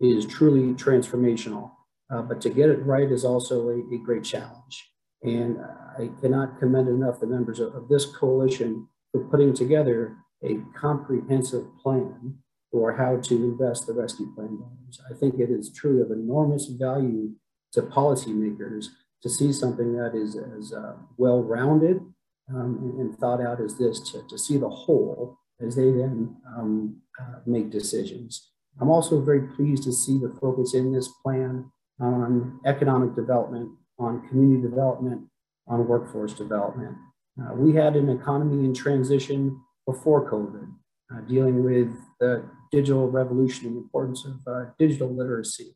is 0.00 0.26
truly 0.26 0.74
transformational. 0.74 1.72
But 2.08 2.40
to 2.42 2.50
get 2.50 2.70
it 2.70 2.84
right 2.84 3.10
is 3.10 3.24
also 3.24 3.68
a, 3.68 3.78
a, 3.94 3.98
great 4.04 4.24
challenge. 4.24 4.89
And 5.22 5.58
I 5.98 6.10
cannot 6.20 6.58
commend 6.58 6.88
enough 6.88 7.20
the 7.20 7.26
members 7.26 7.60
of, 7.60 7.74
of 7.74 7.88
this 7.88 8.06
coalition 8.06 8.88
for 9.12 9.24
putting 9.24 9.52
together 9.52 10.16
a 10.42 10.58
comprehensive 10.74 11.66
plan 11.82 12.38
for 12.70 12.96
how 12.96 13.16
to 13.16 13.34
invest 13.34 13.86
the 13.86 13.92
rescue 13.92 14.32
plan 14.34 14.56
dollars. 14.58 15.00
I 15.10 15.14
think 15.14 15.38
it 15.38 15.50
is 15.50 15.72
truly 15.72 16.02
of 16.02 16.10
enormous 16.10 16.66
value 16.66 17.32
to 17.72 17.82
policymakers 17.82 18.86
to 19.22 19.28
see 19.28 19.52
something 19.52 19.92
that 19.94 20.14
is 20.14 20.36
as 20.36 20.72
uh, 20.72 20.94
well-rounded 21.16 22.00
um, 22.48 22.78
and, 22.80 23.00
and, 23.00 23.18
thought 23.18 23.40
out 23.40 23.60
as 23.60 23.76
this, 23.76 24.00
to, 24.10 24.26
to 24.28 24.38
see 24.38 24.56
the 24.56 24.68
whole 24.68 25.38
as 25.60 25.76
they 25.76 25.90
then 25.90 26.34
um, 26.56 27.00
uh, 27.20 27.40
make 27.46 27.70
decisions. 27.70 28.50
I'm 28.80 28.90
also 28.90 29.20
very 29.20 29.42
pleased 29.42 29.84
to 29.84 29.92
see 29.92 30.18
the 30.18 30.34
focus 30.40 30.74
in 30.74 30.92
this 30.92 31.08
plan 31.22 31.70
on 32.00 32.60
economic 32.64 33.14
development, 33.14 33.70
on 34.00 34.26
community 34.28 34.62
development, 34.62 35.20
on 35.68 35.86
workforce 35.86 36.32
development. 36.32 36.96
Uh, 37.40 37.54
we 37.54 37.74
had 37.74 37.94
an 37.94 38.08
economy 38.08 38.64
in 38.64 38.74
transition 38.74 39.60
before 39.86 40.28
COVID, 40.30 40.68
uh, 41.12 41.20
dealing 41.28 41.62
with 41.64 41.88
the 42.18 42.44
digital 42.72 43.08
revolution 43.10 43.66
and 43.66 43.76
the 43.76 43.80
importance 43.80 44.24
of 44.24 44.36
uh, 44.46 44.70
digital 44.78 45.08
literacy, 45.14 45.74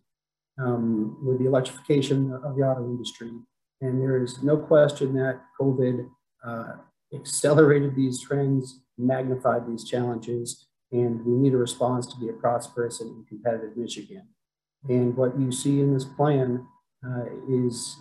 um, 0.59 1.17
with 1.25 1.39
the 1.39 1.47
electrification 1.47 2.33
of 2.33 2.57
the 2.57 2.63
auto 2.63 2.85
industry. 2.85 3.31
And 3.81 4.01
there 4.01 4.23
is 4.23 4.43
no 4.43 4.57
question 4.57 5.15
that 5.15 5.41
COVID 5.61 6.09
uh, 6.47 6.73
accelerated 7.13 7.95
these 7.95 8.21
trends, 8.21 8.81
magnified 8.97 9.67
these 9.67 9.85
challenges, 9.85 10.67
and 10.93 11.25
we 11.25 11.33
need 11.33 11.55
a 11.55 11.59
response 11.59 12.07
to 12.07 12.19
be 12.19 12.29
a 12.29 12.33
prosperous 12.33 13.01
and 13.01 13.27
competitive 13.27 13.77
Michigan. 13.77 14.29
And 14.89 15.17
what 15.17 15.39
you 15.39 15.51
see 15.51 15.81
in 15.81 15.93
this 15.95 16.05
plan 16.05 16.67
uh, 17.05 17.25
is, 17.49 17.97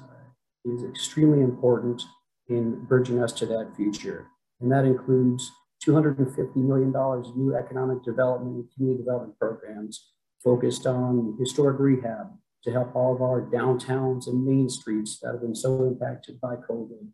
is 0.66 0.84
extremely 0.84 1.42
important 1.42 2.02
in 2.48 2.84
bridging 2.86 3.22
us 3.22 3.32
to 3.34 3.46
that 3.46 3.74
future. 3.76 4.28
And 4.62 4.72
that 4.72 4.86
includes 4.86 5.52
$250 5.86 6.56
million 6.56 6.94
in 6.96 7.38
new 7.38 7.56
economic 7.56 8.04
development 8.04 8.56
and 8.56 8.66
community 8.74 9.04
development 9.04 9.38
programs 9.38 10.12
focused 10.44 10.86
on 10.86 11.36
historic 11.40 11.80
rehab 11.80 12.28
to 12.64 12.72
help 12.72 12.96
all 12.96 13.14
of 13.14 13.22
our 13.22 13.42
downtowns 13.42 14.28
and 14.28 14.46
main 14.46 14.70
streets 14.70 15.20
that 15.20 15.34
have 15.34 15.42
been 15.42 15.56
so 15.56 15.84
impacted 15.84 16.40
by 16.40 16.56
COVID. 16.56 17.08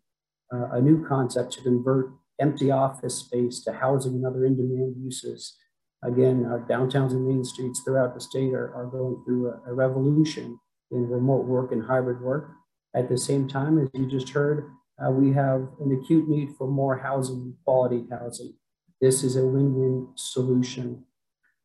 Uh, 0.53 0.69
a 0.71 0.81
new 0.81 1.05
concept 1.07 1.53
to 1.53 1.61
convert 1.61 2.11
empty 2.39 2.71
office 2.71 3.15
space 3.15 3.63
to 3.63 3.73
housing 3.73 4.13
and 4.13 4.25
other 4.25 4.45
in-demand 4.45 4.95
uses. 4.97 5.57
Again, 6.03 6.45
our 6.45 6.61
downtowns 6.61 7.11
and 7.11 7.27
main 7.27 7.43
streets 7.43 7.81
throughout 7.81 8.13
the 8.13 8.21
state 8.21 8.53
are, 8.53 8.73
are 8.73 8.85
going 8.85 9.21
through 9.25 9.49
a, 9.49 9.71
a 9.71 9.73
revolution 9.73 10.59
in 10.91 11.09
remote 11.09 11.45
work 11.45 11.71
and 11.71 11.83
hybrid 11.83 12.21
work. 12.21 12.51
At 12.95 13.07
the 13.09 13.17
same 13.17 13.47
time, 13.47 13.77
as 13.77 13.89
you 13.93 14.07
just 14.07 14.29
heard, 14.29 14.71
uh, 15.03 15.11
we 15.11 15.31
have 15.33 15.67
an 15.79 15.99
acute 16.01 16.27
need 16.27 16.55
for 16.57 16.67
more 16.67 16.97
housing, 16.97 17.55
quality 17.63 18.05
housing. 18.11 18.53
This 18.99 19.23
is 19.23 19.35
a 19.35 19.45
win-win 19.45 20.09
solution. 20.15 21.05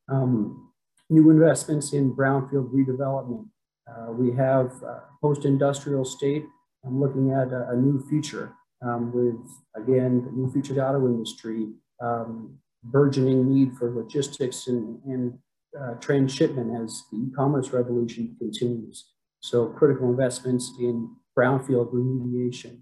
Um, 0.09 0.71
new 1.11 1.31
investments 1.31 1.93
in 1.93 2.15
brownfield 2.15 2.73
redevelopment. 2.73 3.49
Uh, 3.91 4.13
we 4.13 4.33
have 4.33 4.73
uh, 4.87 5.01
post-industrial 5.21 6.05
state. 6.05 6.45
I'm 6.85 7.01
looking 7.01 7.33
at 7.33 7.49
a, 7.49 7.71
a 7.71 7.77
new 7.77 8.05
future 8.09 8.53
um, 8.85 9.13
with, 9.13 9.41
again, 9.75 10.25
the 10.25 10.31
new 10.31 10.51
future 10.53 10.75
auto 10.85 11.07
industry, 11.07 11.69
um, 12.01 12.59
burgeoning 12.85 13.49
need 13.49 13.77
for 13.77 13.91
logistics 13.91 14.67
and, 14.67 15.01
and 15.05 15.39
uh, 15.81 15.95
transshipment 15.95 16.83
as 16.83 17.03
the 17.11 17.19
e-commerce 17.19 17.71
revolution 17.71 18.37
continues. 18.39 19.14
So 19.45 19.67
critical 19.67 20.09
investments 20.09 20.73
in 20.81 21.17
brownfield 21.39 21.93
remediation. 21.93 22.79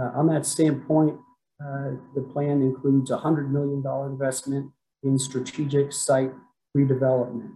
Uh, 0.00 0.12
on 0.14 0.28
that 0.28 0.46
standpoint, 0.46 1.18
uh, 1.60 1.90
the 2.14 2.22
plan 2.32 2.62
includes 2.62 3.10
a 3.10 3.18
$100 3.18 3.50
million 3.50 3.82
investment 4.08 4.70
in 5.02 5.18
strategic 5.18 5.92
site 5.92 6.30
redevelopment. 6.76 7.50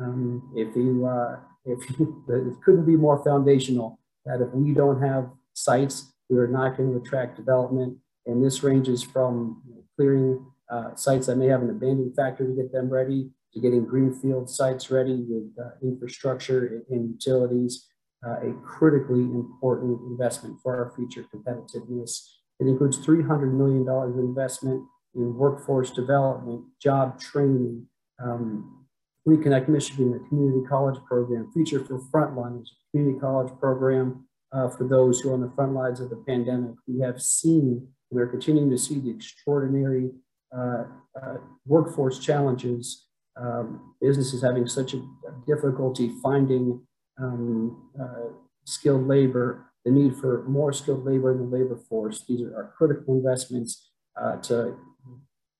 Um, 0.00 0.50
if 0.56 0.74
you, 0.74 1.06
uh, 1.06 1.36
if 1.66 1.90
you, 1.90 2.24
it 2.56 2.62
couldn't 2.64 2.86
be 2.86 2.96
more 2.96 3.22
foundational 3.22 3.98
that 4.24 4.40
if 4.40 4.48
we 4.54 4.72
don't 4.72 5.02
have 5.02 5.28
sites, 5.52 6.10
we're 6.30 6.46
not 6.46 6.78
going 6.78 6.90
to 6.90 6.96
attract 6.96 7.36
development. 7.36 7.98
And 8.24 8.42
this 8.42 8.62
ranges 8.62 9.02
from 9.02 9.60
clearing 9.98 10.42
uh, 10.70 10.94
sites 10.94 11.26
that 11.26 11.36
may 11.36 11.48
have 11.48 11.60
an 11.60 11.68
abandoned 11.68 12.16
factory 12.16 12.46
to 12.46 12.54
get 12.54 12.72
them 12.72 12.88
ready 12.88 13.28
to 13.54 13.60
getting 13.60 13.84
greenfield 13.84 14.50
sites 14.50 14.90
ready 14.90 15.24
with 15.28 15.50
uh, 15.64 15.70
infrastructure 15.82 16.82
and 16.90 17.08
utilities, 17.08 17.88
uh, 18.26 18.48
a 18.48 18.52
critically 18.64 19.20
important 19.20 20.00
investment 20.02 20.58
for 20.62 20.76
our 20.76 20.92
future 20.96 21.24
competitiveness 21.34 22.34
it 22.60 22.66
includes 22.66 22.98
$300 22.98 23.52
million 23.52 23.88
of 23.88 24.18
investment 24.18 24.84
in 25.14 25.34
workforce 25.34 25.90
development, 25.90 26.64
job 26.80 27.20
training, 27.20 27.86
um, 28.22 28.86
Reconnect 29.26 29.68
Michigan, 29.68 30.12
the 30.12 30.18
community 30.28 30.66
college 30.68 31.02
program, 31.06 31.50
Future 31.52 31.82
for 31.84 31.98
Frontliners, 32.12 32.68
community 32.90 33.18
college 33.18 33.52
program 33.58 34.26
uh, 34.52 34.68
for 34.68 34.86
those 34.86 35.20
who 35.20 35.30
are 35.30 35.34
on 35.34 35.40
the 35.40 35.50
front 35.54 35.72
lines 35.72 35.98
of 36.00 36.10
the 36.10 36.22
pandemic. 36.28 36.74
We 36.86 37.00
have 37.00 37.22
seen, 37.22 37.88
we're 38.10 38.26
continuing 38.26 38.70
to 38.70 38.78
see 38.78 39.00
the 39.00 39.10
extraordinary 39.10 40.10
uh, 40.56 40.84
uh, 41.20 41.36
workforce 41.66 42.18
challenges, 42.18 43.06
um, 43.36 43.94
businesses 44.00 44.42
having 44.42 44.66
such 44.66 44.94
a 44.94 45.02
difficulty 45.46 46.12
finding 46.22 46.80
um, 47.20 47.90
uh, 48.00 48.32
skilled 48.64 49.06
labor, 49.06 49.66
the 49.84 49.90
need 49.90 50.16
for 50.16 50.44
more 50.48 50.72
skilled 50.72 51.04
labor 51.04 51.32
in 51.32 51.38
the 51.38 51.56
labor 51.56 51.76
force. 51.76 52.24
These 52.26 52.42
are 52.42 52.72
critical 52.76 53.14
investments 53.14 53.90
uh, 54.20 54.36
to 54.36 54.76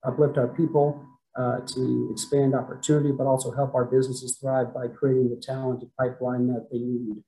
uplift 0.05 0.39
our 0.39 0.49
people, 0.49 1.05
uh, 1.37 1.61
to 1.67 2.09
expand 2.13 2.55
opportunity, 2.55 3.13
but 3.13 3.27
also 3.27 3.51
help 3.51 3.75
our 3.75 3.85
businesses 3.85 4.39
thrive 4.41 4.73
by 4.73 4.89
creating 4.89 5.31
the 5.31 5.41
talented 5.41 5.91
pipeline 5.99 6.47
that 6.49 6.69
they 6.71 6.79
need. 6.79 7.23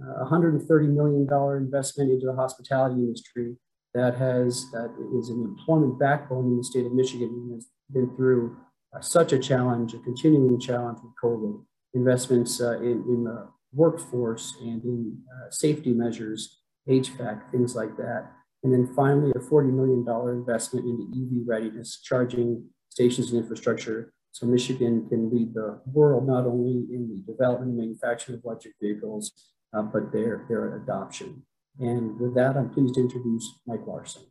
Uh, 0.00 0.24
$130 0.24 0.94
million 0.94 1.26
investment 1.56 2.10
into 2.10 2.26
the 2.26 2.34
hospitality 2.34 2.94
industry 2.94 3.56
that 3.94 4.16
has 4.16 4.70
that 4.70 4.90
is 5.18 5.28
an 5.30 5.42
employment 5.42 5.98
backbone 5.98 6.46
in 6.46 6.58
the 6.58 6.64
state 6.64 6.86
of 6.86 6.92
Michigan 6.92 7.28
and 7.28 7.54
has 7.54 7.66
been 7.90 8.14
through 8.16 8.56
uh, 8.56 8.67
such 9.00 9.32
a 9.32 9.38
challenge, 9.38 9.94
a 9.94 9.98
continuing 9.98 10.58
challenge 10.60 10.98
with 11.02 11.12
COVID. 11.22 11.62
Investments 11.94 12.60
uh, 12.60 12.78
in, 12.78 13.04
in 13.08 13.24
the 13.24 13.48
workforce 13.72 14.54
and 14.60 14.82
in 14.84 15.18
uh, 15.30 15.50
safety 15.50 15.92
measures, 15.92 16.60
HVAC, 16.88 17.50
things 17.50 17.74
like 17.74 17.96
that. 17.96 18.30
And 18.62 18.72
then 18.72 18.92
finally, 18.94 19.30
a 19.30 19.38
$40 19.38 19.72
million 19.72 20.04
investment 20.36 20.86
into 20.86 21.04
EV 21.12 21.46
readiness, 21.46 22.00
charging 22.02 22.64
stations 22.90 23.30
and 23.30 23.40
infrastructure 23.40 24.12
so 24.32 24.46
Michigan 24.46 25.08
can 25.08 25.30
lead 25.30 25.54
the 25.54 25.80
world 25.86 26.26
not 26.26 26.46
only 26.46 26.86
in 26.94 27.08
the 27.08 27.32
development 27.32 27.70
and 27.70 27.78
manufacturing 27.78 28.38
of 28.38 28.44
electric 28.44 28.74
vehicles, 28.80 29.32
uh, 29.72 29.82
but 29.82 30.12
their, 30.12 30.44
their 30.48 30.76
adoption. 30.76 31.42
And 31.80 32.18
with 32.20 32.34
that, 32.34 32.56
I'm 32.56 32.70
pleased 32.70 32.94
to 32.94 33.00
introduce 33.00 33.60
Mike 33.66 33.86
Larson. 33.86 34.22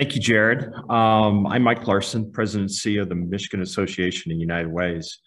Thank 0.00 0.14
you, 0.14 0.22
Jared. 0.22 0.72
Um, 0.88 1.46
I'm 1.46 1.62
Mike 1.62 1.86
Larson, 1.86 2.32
President 2.32 2.70
and 2.70 2.78
CEO 2.78 3.02
of 3.02 3.10
the 3.10 3.14
Michigan 3.14 3.60
Association 3.60 4.32
of 4.32 4.38
United 4.38 4.72
Ways. 4.72 5.18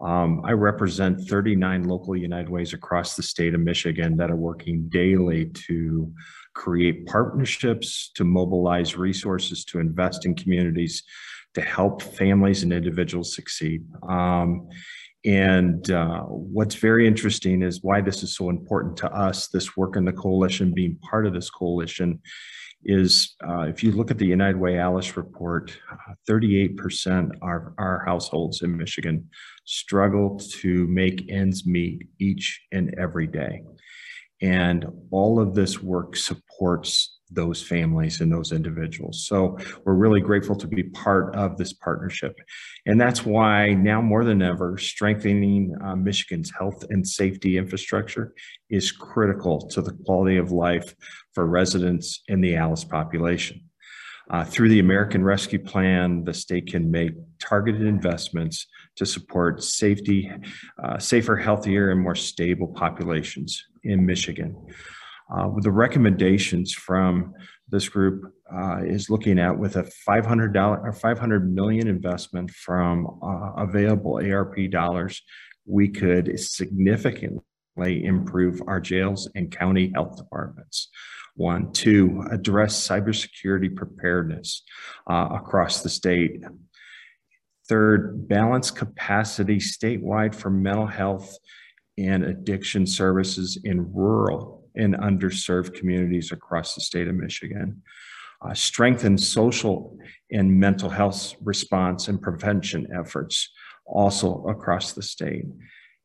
Um, 0.00 0.42
I 0.44 0.50
represent 0.54 1.20
39 1.28 1.84
local 1.84 2.16
United 2.16 2.48
Ways 2.48 2.72
across 2.72 3.14
the 3.14 3.22
state 3.22 3.54
of 3.54 3.60
Michigan 3.60 4.16
that 4.16 4.28
are 4.28 4.36
working 4.36 4.88
daily 4.88 5.50
to 5.68 6.12
create 6.52 7.06
partnerships, 7.06 8.10
to 8.16 8.24
mobilize 8.24 8.96
resources, 8.96 9.64
to 9.66 9.78
invest 9.78 10.26
in 10.26 10.34
communities, 10.34 11.04
to 11.54 11.60
help 11.60 12.02
families 12.02 12.64
and 12.64 12.72
individuals 12.72 13.36
succeed. 13.36 13.84
Um, 14.08 14.68
And 15.24 15.88
uh, 15.92 16.22
what's 16.22 16.74
very 16.74 17.06
interesting 17.06 17.62
is 17.62 17.84
why 17.84 18.00
this 18.00 18.24
is 18.24 18.34
so 18.34 18.50
important 18.50 18.96
to 18.96 19.12
us, 19.12 19.46
this 19.46 19.76
work 19.76 19.94
in 19.94 20.04
the 20.04 20.12
coalition, 20.12 20.74
being 20.74 20.96
part 21.08 21.24
of 21.24 21.34
this 21.34 21.50
coalition, 21.50 22.20
is 22.84 23.36
uh, 23.46 23.62
if 23.62 23.82
you 23.82 23.92
look 23.92 24.10
at 24.10 24.18
the 24.18 24.26
United 24.26 24.56
Way 24.56 24.78
ALICE 24.78 25.16
report, 25.16 25.76
38% 26.28 27.30
of 27.42 27.74
our 27.78 28.02
households 28.06 28.62
in 28.62 28.76
Michigan 28.76 29.28
struggle 29.64 30.38
to 30.38 30.86
make 30.86 31.30
ends 31.30 31.66
meet 31.66 32.08
each 32.18 32.62
and 32.72 32.94
every 32.98 33.26
day. 33.26 33.62
And 34.40 34.86
all 35.10 35.40
of 35.40 35.54
this 35.54 35.82
work 35.82 36.16
supports 36.16 37.17
those 37.30 37.62
families 37.62 38.20
and 38.20 38.32
those 38.32 38.52
individuals. 38.52 39.26
So 39.26 39.58
we're 39.84 39.94
really 39.94 40.20
grateful 40.20 40.56
to 40.56 40.66
be 40.66 40.84
part 40.84 41.34
of 41.34 41.56
this 41.56 41.72
partnership. 41.72 42.38
And 42.86 43.00
that's 43.00 43.24
why 43.24 43.74
now 43.74 44.00
more 44.00 44.24
than 44.24 44.42
ever, 44.42 44.78
strengthening 44.78 45.74
uh, 45.84 45.96
Michigan's 45.96 46.52
health 46.56 46.84
and 46.90 47.06
safety 47.06 47.56
infrastructure 47.56 48.34
is 48.70 48.92
critical 48.92 49.66
to 49.68 49.82
the 49.82 49.92
quality 50.04 50.36
of 50.36 50.52
life 50.52 50.94
for 51.34 51.46
residents 51.46 52.22
in 52.28 52.40
the 52.40 52.56
ALICE 52.56 52.84
population. 52.84 53.60
Uh, 54.30 54.44
through 54.44 54.68
the 54.68 54.80
American 54.80 55.24
Rescue 55.24 55.58
Plan, 55.58 56.22
the 56.24 56.34
state 56.34 56.66
can 56.66 56.90
make 56.90 57.12
targeted 57.38 57.82
investments 57.82 58.66
to 58.96 59.06
support 59.06 59.62
safety, 59.62 60.30
uh, 60.82 60.98
safer, 60.98 61.36
healthier, 61.36 61.90
and 61.90 62.00
more 62.00 62.14
stable 62.14 62.68
populations 62.68 63.64
in 63.84 64.04
Michigan. 64.04 64.54
Uh, 65.30 65.50
the 65.60 65.70
recommendations 65.70 66.72
from 66.72 67.34
this 67.68 67.88
group 67.88 68.32
uh, 68.52 68.78
is 68.82 69.10
looking 69.10 69.38
at 69.38 69.58
with 69.58 69.76
a 69.76 69.90
$500 70.08 70.82
or 70.82 70.92
500 70.92 71.54
million 71.54 71.86
investment 71.86 72.50
from 72.50 73.18
uh, 73.22 73.62
available 73.62 74.20
ARP 74.24 74.70
dollars, 74.70 75.22
we 75.66 75.88
could 75.88 76.40
significantly 76.40 77.42
improve 78.04 78.62
our 78.66 78.80
jails 78.80 79.28
and 79.34 79.54
county 79.54 79.92
health 79.94 80.16
departments. 80.16 80.88
One, 81.34 81.72
two, 81.72 82.24
address 82.30 82.88
cybersecurity 82.88 83.76
preparedness 83.76 84.62
uh, 85.08 85.28
across 85.32 85.82
the 85.82 85.88
state. 85.88 86.42
Third, 87.68 88.26
balance 88.26 88.70
capacity 88.70 89.58
statewide 89.58 90.34
for 90.34 90.48
mental 90.48 90.86
health 90.86 91.36
and 91.98 92.24
addiction 92.24 92.86
services 92.86 93.58
in 93.62 93.92
rural 93.92 94.57
in 94.78 94.92
underserved 94.94 95.74
communities 95.74 96.32
across 96.32 96.74
the 96.74 96.80
state 96.80 97.08
of 97.08 97.14
Michigan. 97.14 97.82
Uh, 98.40 98.54
strengthen 98.54 99.18
social 99.18 99.98
and 100.30 100.58
mental 100.58 100.88
health 100.88 101.34
response 101.42 102.08
and 102.08 102.22
prevention 102.22 102.86
efforts 102.96 103.50
also 103.84 104.44
across 104.44 104.92
the 104.92 105.02
state. 105.02 105.44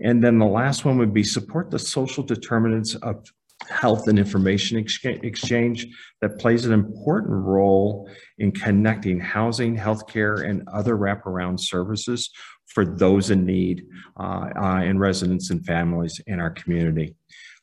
And 0.02 0.24
then 0.24 0.40
the 0.40 0.46
last 0.46 0.84
one 0.84 0.98
would 0.98 1.14
be 1.14 1.24
support 1.24 1.70
the 1.70 1.80
social 1.80 2.24
determinants 2.24 2.96
of 2.96 3.24
health 3.70 4.08
and 4.08 4.20
information 4.20 4.78
exchange 4.78 5.88
that 6.22 6.40
plays 6.40 6.66
an 6.66 6.74
important 6.74 7.32
role 7.32 8.10
in 8.40 8.52
connecting 8.52 9.20
housing, 9.20 9.78
healthcare, 9.78 10.48
and 10.50 10.68
other 10.68 10.98
wraparound 10.98 11.60
services 11.60 12.30
for 12.66 12.86
those 12.86 13.30
in 13.30 13.46
need 13.46 13.86
uh, 14.20 14.50
uh, 14.56 14.82
and 14.84 15.00
residents 15.00 15.50
and 15.52 15.66
families 15.66 16.20
in 16.28 16.40
our 16.40 16.50
community. 16.50 17.16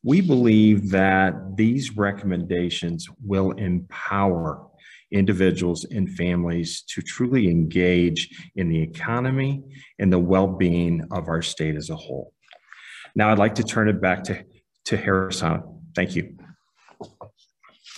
We 0.02 0.20
believe 0.22 0.90
that 0.90 1.56
these 1.56 1.96
recommendations 1.96 3.08
will 3.24 3.52
empower 3.52 4.66
individuals 5.12 5.84
and 5.84 6.08
families 6.08 6.82
to 6.82 7.02
truly 7.02 7.48
engage 7.48 8.50
in 8.56 8.68
the 8.68 8.80
economy 8.80 9.62
and 9.98 10.12
the 10.12 10.18
well-being 10.18 11.04
of 11.10 11.28
our 11.28 11.42
state 11.42 11.76
as 11.76 11.90
a 11.90 11.96
whole. 11.96 12.32
Now 13.14 13.30
I'd 13.30 13.38
like 13.38 13.56
to 13.56 13.64
turn 13.64 13.88
it 13.88 14.00
back 14.00 14.24
to, 14.24 14.44
to 14.86 14.96
Harrison. 14.96 15.62
Thank 15.94 16.14
you. 16.14 16.36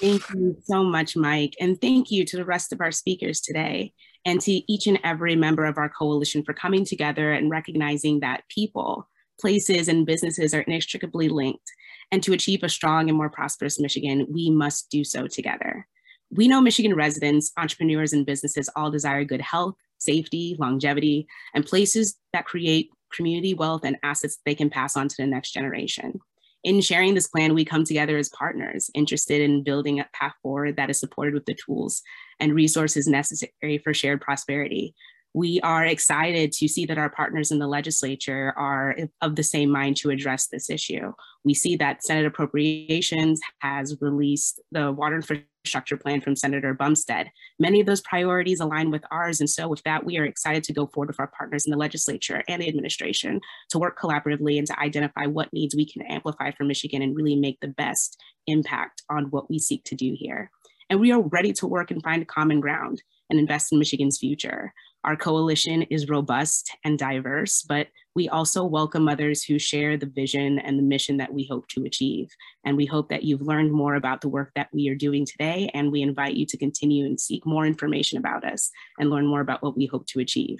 Thank 0.01 0.29
you 0.31 0.57
so 0.65 0.83
much, 0.83 1.15
Mike. 1.15 1.55
And 1.61 1.81
thank 1.81 2.11
you 2.11 2.25
to 2.25 2.37
the 2.37 2.45
rest 2.45 2.73
of 2.73 2.81
our 2.81 2.91
speakers 2.91 3.41
today 3.41 3.93
and 4.25 4.41
to 4.41 4.51
each 4.73 4.87
and 4.87 4.99
every 5.05 5.37
member 5.37 5.65
of 5.65 5.79
our 5.79 5.89
coalition 5.89 6.43
for 6.43 6.55
coming 6.55 6.85
together 6.85 7.33
and 7.33 7.51
recognizing 7.51 8.21
that 8.21 8.43
people, 8.49 9.09
places, 9.43 9.89
and 9.89 10.07
businesses 10.07 10.55
are 10.55 10.63
inextricably 10.63 11.29
linked 11.29 11.71
and 12.13 12.23
to 12.23 12.35
achieve 12.35 12.63
a 12.63 12.69
strong 12.69 13.09
and 13.09 13.17
more 13.17 13.31
prosperous 13.31 13.81
Michigan, 13.81 14.27
we 14.31 14.51
must 14.51 14.91
do 14.91 15.03
so 15.03 15.27
together. 15.27 15.89
We 16.31 16.47
know 16.47 16.61
Michigan 16.61 16.95
residents, 16.95 17.51
entrepreneurs, 17.57 18.13
and 18.13 18.27
businesses 18.27 18.69
all 18.77 18.91
desire 18.91 19.25
good 19.25 19.41
health, 19.41 19.75
safety, 19.99 20.55
longevity, 20.59 21.27
and 21.55 21.65
places 21.65 22.17
that 22.33 22.45
create 22.45 22.91
community 23.15 23.55
wealth 23.55 23.83
and 23.85 23.97
assets 24.03 24.39
they 24.45 24.55
can 24.55 24.71
pass 24.71 24.97
on 24.97 25.09
to 25.09 25.17
the 25.19 25.27
next 25.27 25.53
generation. 25.53 26.21
In 26.65 26.81
sharing 26.81 27.15
this 27.15 27.27
plan, 27.27 27.55
we 27.55 27.65
come 27.65 27.85
together 27.85 28.17
as 28.17 28.29
partners 28.29 28.91
interested 28.95 29.41
in 29.41 29.65
building 29.65 29.99
a 29.99 30.09
path 30.13 30.35
forward 30.43 30.77
that 30.77 30.91
is 30.91 31.01
supported 31.01 31.35
with 31.35 31.45
the 31.47 31.57
tools 31.67 32.03
and 32.41 32.55
resources 32.55 33.09
necessary 33.09 33.79
for 33.83 33.93
shared 33.93 34.21
prosperity, 34.21 34.95
we 35.35 35.61
are 35.61 35.85
excited 35.85 36.53
to 36.53 36.69
see 36.69 36.85
that 36.87 36.99
our 36.99 37.09
partners 37.09 37.51
in 37.51 37.59
the 37.59 37.67
legislature 37.67 38.53
are 38.57 38.97
of 39.23 39.37
the 39.37 39.43
same 39.43 39.71
mind 39.71 39.97
to 39.97 40.11
address 40.11 40.47
this 40.47 40.69
issue. 40.69 41.13
We 41.45 41.55
see 41.55 41.77
that 41.77 42.05
Senate 42.05 42.27
Appropriations 42.27 43.41
has 43.61 43.97
released 44.01 44.61
the 44.73 44.93
water 44.93 45.17
infrastructure 45.17 45.97
plan 45.97 46.21
from 46.21 46.37
Senator 46.37 46.75
Bumstead. 46.75 47.31
Many 47.59 47.81
of 47.81 47.87
those 47.87 48.03
priorities 48.03 48.61
align 48.61 48.91
with 48.91 49.05
ours. 49.11 49.41
And 49.41 49.49
so 49.49 49.69
with 49.69 49.83
that, 49.85 50.05
we 50.05 50.19
are 50.19 50.25
excited 50.25 50.65
to 50.65 50.75
go 50.75 50.87
forward 50.87 51.09
with 51.09 51.21
our 51.21 51.29
partners 51.29 51.65
in 51.65 51.71
the 51.71 51.79
legislature 51.79 52.43
and 52.47 52.61
the 52.61 52.69
administration 52.69 53.41
to 53.71 53.79
work 53.79 53.99
collaboratively 53.99 54.59
and 54.59 54.67
to 54.67 54.79
identify 54.79 55.27
what 55.27 55.53
needs 55.53 55.75
we 55.75 55.91
can 55.91 56.03
amplify 56.03 56.51
for 56.51 56.65
Michigan 56.65 57.01
and 57.01 57.17
really 57.17 57.37
make 57.37 57.59
the 57.61 57.69
best 57.69 58.21
impact 58.47 59.03
on 59.09 59.27
what 59.27 59.49
we 59.49 59.59
seek 59.59 59.83
to 59.85 59.95
do 59.95 60.15
here. 60.15 60.51
And 60.91 61.01
we 61.01 61.11
are 61.11 61.23
ready 61.23 61.55
to 61.55 61.67
work 61.67 61.91
and 61.91 62.03
find 62.03 62.29
common 62.29 62.61
ground 62.61 63.03
and 63.31 63.39
invest 63.39 63.73
in 63.73 63.79
Michigan's 63.79 64.19
future. 64.19 64.75
Our 65.05 65.17
coalition 65.17 65.83
is 65.83 66.09
robust 66.09 66.71
and 66.85 66.97
diverse, 66.97 67.63
but 67.63 67.89
we 68.15 68.29
also 68.29 68.65
welcome 68.65 69.09
others 69.09 69.43
who 69.43 69.59
share 69.59 69.97
the 69.97 70.07
vision 70.07 70.61
and 70.61 70.79
the 70.79 70.83
mission 70.85 71.17
that 71.17 71.33
we 71.33 71.45
hope 71.45 71.67
to 71.69 71.85
achieve. 71.85 72.29
And 72.65 72.77
we 72.77 72.87
hope 72.87 73.09
that 73.09 73.25
you've 73.25 73.43
learned 73.43 73.73
more 73.73 73.97
about 73.97 74.21
the 74.21 74.29
work 74.29 74.53
that 74.55 74.69
we 74.73 74.89
are 74.91 74.95
doing 74.95 75.27
today, 75.27 75.71
and 75.75 75.91
we 75.91 76.03
invite 76.03 76.35
you 76.35 76.47
to 76.47 76.57
continue 76.57 77.05
and 77.05 77.19
seek 77.19 77.45
more 77.45 77.67
information 77.67 78.17
about 78.17 78.45
us 78.45 78.71
and 78.99 79.11
learn 79.11 79.27
more 79.27 79.41
about 79.41 79.63
what 79.63 79.77
we 79.77 79.87
hope 79.87 80.07
to 80.07 80.21
achieve. 80.21 80.59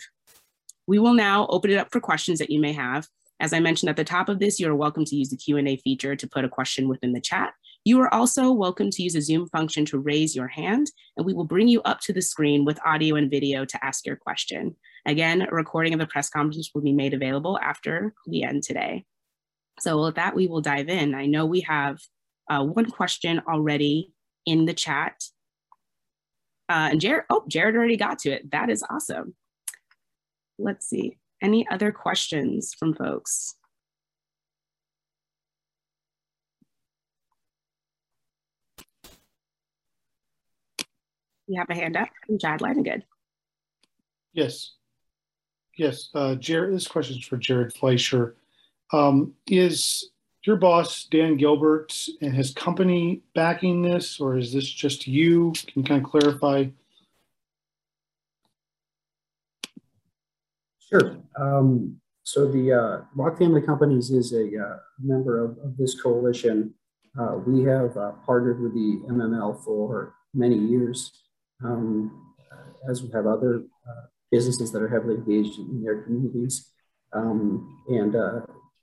We 0.89 0.99
will 0.99 1.15
now 1.15 1.47
open 1.47 1.71
it 1.71 1.79
up 1.79 1.93
for 1.93 2.01
questions 2.01 2.41
that 2.41 2.51
you 2.51 2.59
may 2.59 2.73
have. 2.73 3.07
As 3.39 3.53
I 3.53 3.61
mentioned 3.61 3.91
at 3.91 3.97
the 3.97 4.03
top 4.03 4.29
of 4.29 4.41
this, 4.41 4.59
you're 4.59 4.75
welcome 4.75 5.05
to 5.05 5.17
use 5.17 5.31
the 5.31 5.37
Q&A 5.37 5.77
feature 5.77 6.17
to 6.17 6.29
put 6.29 6.45
a 6.45 6.49
question 6.49 6.89
within 6.89 7.13
the 7.13 7.21
chat, 7.21 7.53
you 7.85 8.01
are 8.01 8.13
also 8.15 8.53
welcome 8.53 8.91
to 8.91 9.03
use 9.03 9.17
a 9.17 9.21
Zoom 9.21 9.49
function 9.49 9.85
to 9.87 9.99
raise 9.99 10.37
your 10.37 10.47
hand, 10.47 10.91
and 11.17 11.27
we 11.27 11.35
will 11.35 11.45
bring 11.45 11.67
you 11.67 11.83
up 11.83 12.01
to 12.03 12.13
the 12.13 12.23
screen 12.23 12.65
with 12.65 12.79
audio 12.87 13.17
and 13.17 13.31
video 13.31 13.65
to 13.65 13.85
ask 13.85 14.07
your 14.07 14.15
question. 14.15 14.77
Again, 15.05 15.43
a 15.43 15.51
recording 15.51 15.93
of 15.93 15.99
the 15.99 16.07
press 16.07 16.31
conference 16.31 16.71
will 16.73 16.83
be 16.83 16.93
made 16.93 17.13
available 17.13 17.59
after 17.61 18.15
we 18.29 18.45
end 18.45 18.63
today. 18.63 19.05
So 19.81 20.05
with 20.05 20.15
that, 20.15 20.37
we 20.37 20.47
will 20.47 20.61
dive 20.61 20.89
in. 20.89 21.15
I 21.15 21.27
know 21.27 21.45
we 21.45 21.63
have 21.63 21.99
uh, 22.49 22.65
one 22.65 22.89
question 22.89 23.41
already 23.49 24.13
in 24.47 24.65
the 24.65 24.75
chat. 24.75 25.21
Uh, 26.69 26.91
and 26.93 27.01
Jared, 27.01 27.25
oh, 27.31 27.45
Jared 27.49 27.75
already 27.75 27.97
got 27.97 28.21
to 28.21 28.31
it. 28.31 28.51
That 28.53 28.71
is 28.71 28.85
awesome. 28.89 29.35
Let's 30.57 30.87
see. 30.87 31.19
Any 31.43 31.67
other 31.69 31.91
questions 31.91 32.75
from 32.79 32.95
folks? 32.95 33.57
You 41.53 41.59
have 41.59 41.69
a 41.69 41.75
hand 41.75 41.99
up 41.99 42.09
from 42.27 42.39
Chad 42.39 42.61
Good. 42.61 43.05
Yes. 44.33 44.71
Yes, 45.77 46.09
uh, 46.15 46.35
Jared, 46.37 46.75
this 46.75 46.89
question 46.89 47.19
is 47.19 47.25
for 47.27 47.37
Jared 47.37 47.75
Fleisher. 47.75 48.37
Um, 48.91 49.35
is 49.47 50.13
your 50.47 50.57
boss, 50.57 51.05
Dan 51.05 51.37
Gilbert, 51.37 51.95
and 52.23 52.35
his 52.35 52.55
company 52.55 53.21
backing 53.35 53.83
this, 53.83 54.19
or 54.19 54.39
is 54.39 54.51
this 54.55 54.67
just 54.67 55.07
you? 55.07 55.53
Can 55.67 55.83
you 55.83 55.85
kind 55.85 56.03
of 56.03 56.11
clarify? 56.11 56.65
Sure. 60.79 61.19
Um, 61.39 62.01
so 62.23 62.51
the 62.51 62.73
uh, 62.73 63.01
Rock 63.15 63.37
Family 63.37 63.61
Companies 63.61 64.11
is 64.11 64.33
a 64.33 64.59
uh, 64.59 64.79
member 65.03 65.45
of, 65.45 65.59
of, 65.59 65.77
this 65.77 66.01
coalition. 66.01 66.73
Uh, 67.19 67.37
we 67.47 67.63
have 67.65 67.95
uh, 67.99 68.13
partnered 68.25 68.63
with 68.63 68.73
the 68.73 69.03
MML 69.11 69.63
for 69.63 70.15
many 70.33 70.57
years 70.57 71.22
um, 71.65 72.33
as 72.89 73.03
we 73.03 73.11
have 73.13 73.27
other 73.27 73.63
uh, 73.89 74.07
businesses 74.31 74.73
that 74.73 74.83
are 74.83 74.89
heavily 74.89 75.15
engaged 75.15 75.59
in 75.59 75.83
their 75.83 76.03
communities. 76.03 76.71
Um, 77.13 77.85
and, 77.89 78.17
uh, 78.17 78.41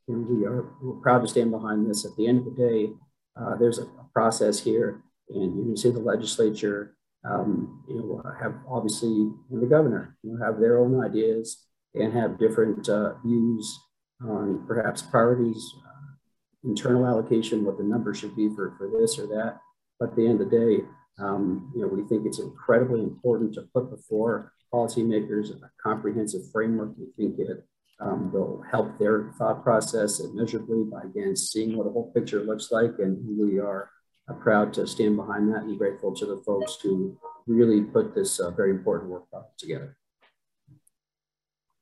and, 0.08 0.28
we 0.28 0.46
are 0.46 0.66
we're 0.82 1.02
proud 1.02 1.22
to 1.22 1.28
stand 1.28 1.52
behind 1.52 1.90
this. 1.90 2.06
At 2.06 2.16
the 2.16 2.28
end 2.28 2.40
of 2.40 2.46
the 2.46 2.52
day, 2.52 2.94
uh, 3.40 3.56
there's 3.56 3.80
a, 3.80 3.88
process 4.12 4.60
here, 4.60 5.04
and 5.30 5.56
you 5.56 5.64
can 5.64 5.78
see 5.78 5.92
the 5.92 6.00
legislature, 6.00 6.98
um, 7.24 7.84
you 7.88 7.96
know, 7.96 8.24
have 8.42 8.56
obviously 8.68 9.32
the 9.52 9.68
governor, 9.68 10.18
you 10.24 10.34
know, 10.34 10.44
have 10.44 10.60
their 10.60 10.80
own 10.80 11.00
ideas 11.00 11.66
and 11.94 12.12
have 12.12 12.40
different 12.40 12.90
uh, 12.90 13.14
views 13.24 13.80
on 14.28 14.66
perhaps 14.68 15.04
priorities, 15.04 15.74
uh, 15.86 16.70
internal 16.70 17.06
allocation, 17.06 17.64
what 17.64 17.78
the 17.78 17.84
number 17.84 18.16
should 18.16 18.36
be 18.36 18.50
for, 18.50 18.74
for 18.78 18.90
this 19.00 19.20
or 19.20 19.28
that. 19.28 19.60
But 20.00 20.10
at 20.10 20.16
the 20.16 20.28
end 20.28 20.42
of 20.42 20.50
the 20.50 20.58
day, 20.58 20.84
um, 21.20 21.72
you 21.76 21.82
know, 21.82 21.88
we 21.88 22.08
think 22.08 22.26
it's 22.26 22.40
incredibly 22.40 23.02
important 23.02 23.54
to 23.56 23.64
put 23.74 23.90
before 23.90 24.54
policymakers 24.74 25.50
a 25.52 25.70
comprehensive 25.82 26.42
framework. 26.52 26.92
We 26.98 27.08
think 27.18 27.40
it 27.40 27.66
um, 28.00 28.32
will 28.32 28.64
help 28.70 28.98
their 28.98 29.34
thought 29.38 29.64
process 29.64 30.20
immeasurably 30.20 30.84
by 30.84 31.02
again 31.02 31.36
seeing 31.36 31.78
what 31.78 31.88
a 31.88 31.90
whole 31.90 32.12
picture 32.14 32.42
looks 32.42 32.72
like. 32.72 33.00
And 33.00 33.18
we 33.38 33.60
are 33.60 33.90
uh, 34.30 34.34
proud 34.34 34.74
to 34.74 34.88
stand 34.88 35.18
behind 35.18 35.50
that 35.54 35.64
and 35.64 35.78
grateful 35.78 36.16
to 36.16 36.26
the 36.26 36.38
folks 36.46 36.78
who 36.82 37.18
really 37.48 37.82
put 37.82 38.16
this 38.16 38.40
uh, 38.40 38.52
very 38.52 38.72
important 38.72 39.10
work 39.10 39.24
together. 39.58 39.98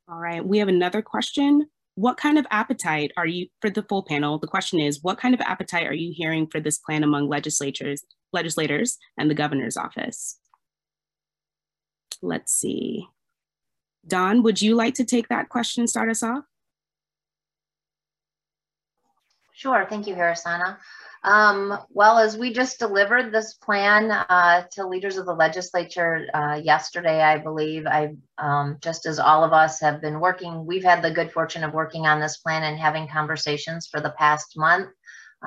All 0.09 0.19
right, 0.19 0.45
we 0.45 0.57
have 0.59 0.69
another 0.69 1.01
question. 1.01 1.67
What 1.95 2.17
kind 2.17 2.37
of 2.37 2.45
appetite 2.49 3.11
are 3.17 3.27
you 3.27 3.47
for 3.59 3.69
the 3.69 3.83
full 3.83 4.03
panel? 4.03 4.37
The 4.39 4.47
question 4.47 4.79
is, 4.79 5.03
what 5.03 5.17
kind 5.17 5.33
of 5.33 5.41
appetite 5.41 5.85
are 5.85 5.93
you 5.93 6.13
hearing 6.15 6.47
for 6.47 6.59
this 6.59 6.77
plan 6.77 7.03
among 7.03 7.27
legislatures, 7.27 8.03
legislators 8.33 8.97
and 9.17 9.29
the 9.29 9.35
governor's 9.35 9.77
office? 9.77 10.37
Let's 12.21 12.53
see. 12.53 13.07
Don, 14.07 14.43
would 14.43 14.61
you 14.61 14.75
like 14.75 14.95
to 14.95 15.05
take 15.05 15.27
that 15.27 15.49
question, 15.49 15.81
and 15.81 15.89
start 15.89 16.09
us 16.09 16.23
off? 16.23 16.45
Sure, 19.53 19.85
thank 19.89 20.07
you, 20.07 20.13
Harrisana. 20.13 20.77
Um, 21.23 21.77
well, 21.89 22.19
as 22.19 22.37
we 22.37 22.53
just 22.53 22.79
delivered 22.79 23.31
this 23.31 23.55
plan 23.55 24.11
uh, 24.11 24.63
to 24.73 24.87
leaders 24.87 25.17
of 25.17 25.25
the 25.25 25.33
legislature 25.33 26.27
uh, 26.33 26.61
yesterday, 26.63 27.21
I 27.21 27.39
believe, 27.39 27.87
I 27.87 28.15
um, 28.37 28.77
just 28.81 29.05
as 29.05 29.19
all 29.19 29.43
of 29.43 29.51
us 29.51 29.81
have 29.81 29.99
been 29.99 30.19
working, 30.19 30.65
we've 30.65 30.83
had 30.83 31.01
the 31.01 31.11
good 31.11 31.31
fortune 31.31 31.63
of 31.63 31.73
working 31.73 32.05
on 32.05 32.19
this 32.19 32.37
plan 32.37 32.63
and 32.63 32.79
having 32.79 33.07
conversations 33.07 33.87
for 33.87 33.99
the 33.99 34.11
past 34.11 34.55
month. 34.55 34.89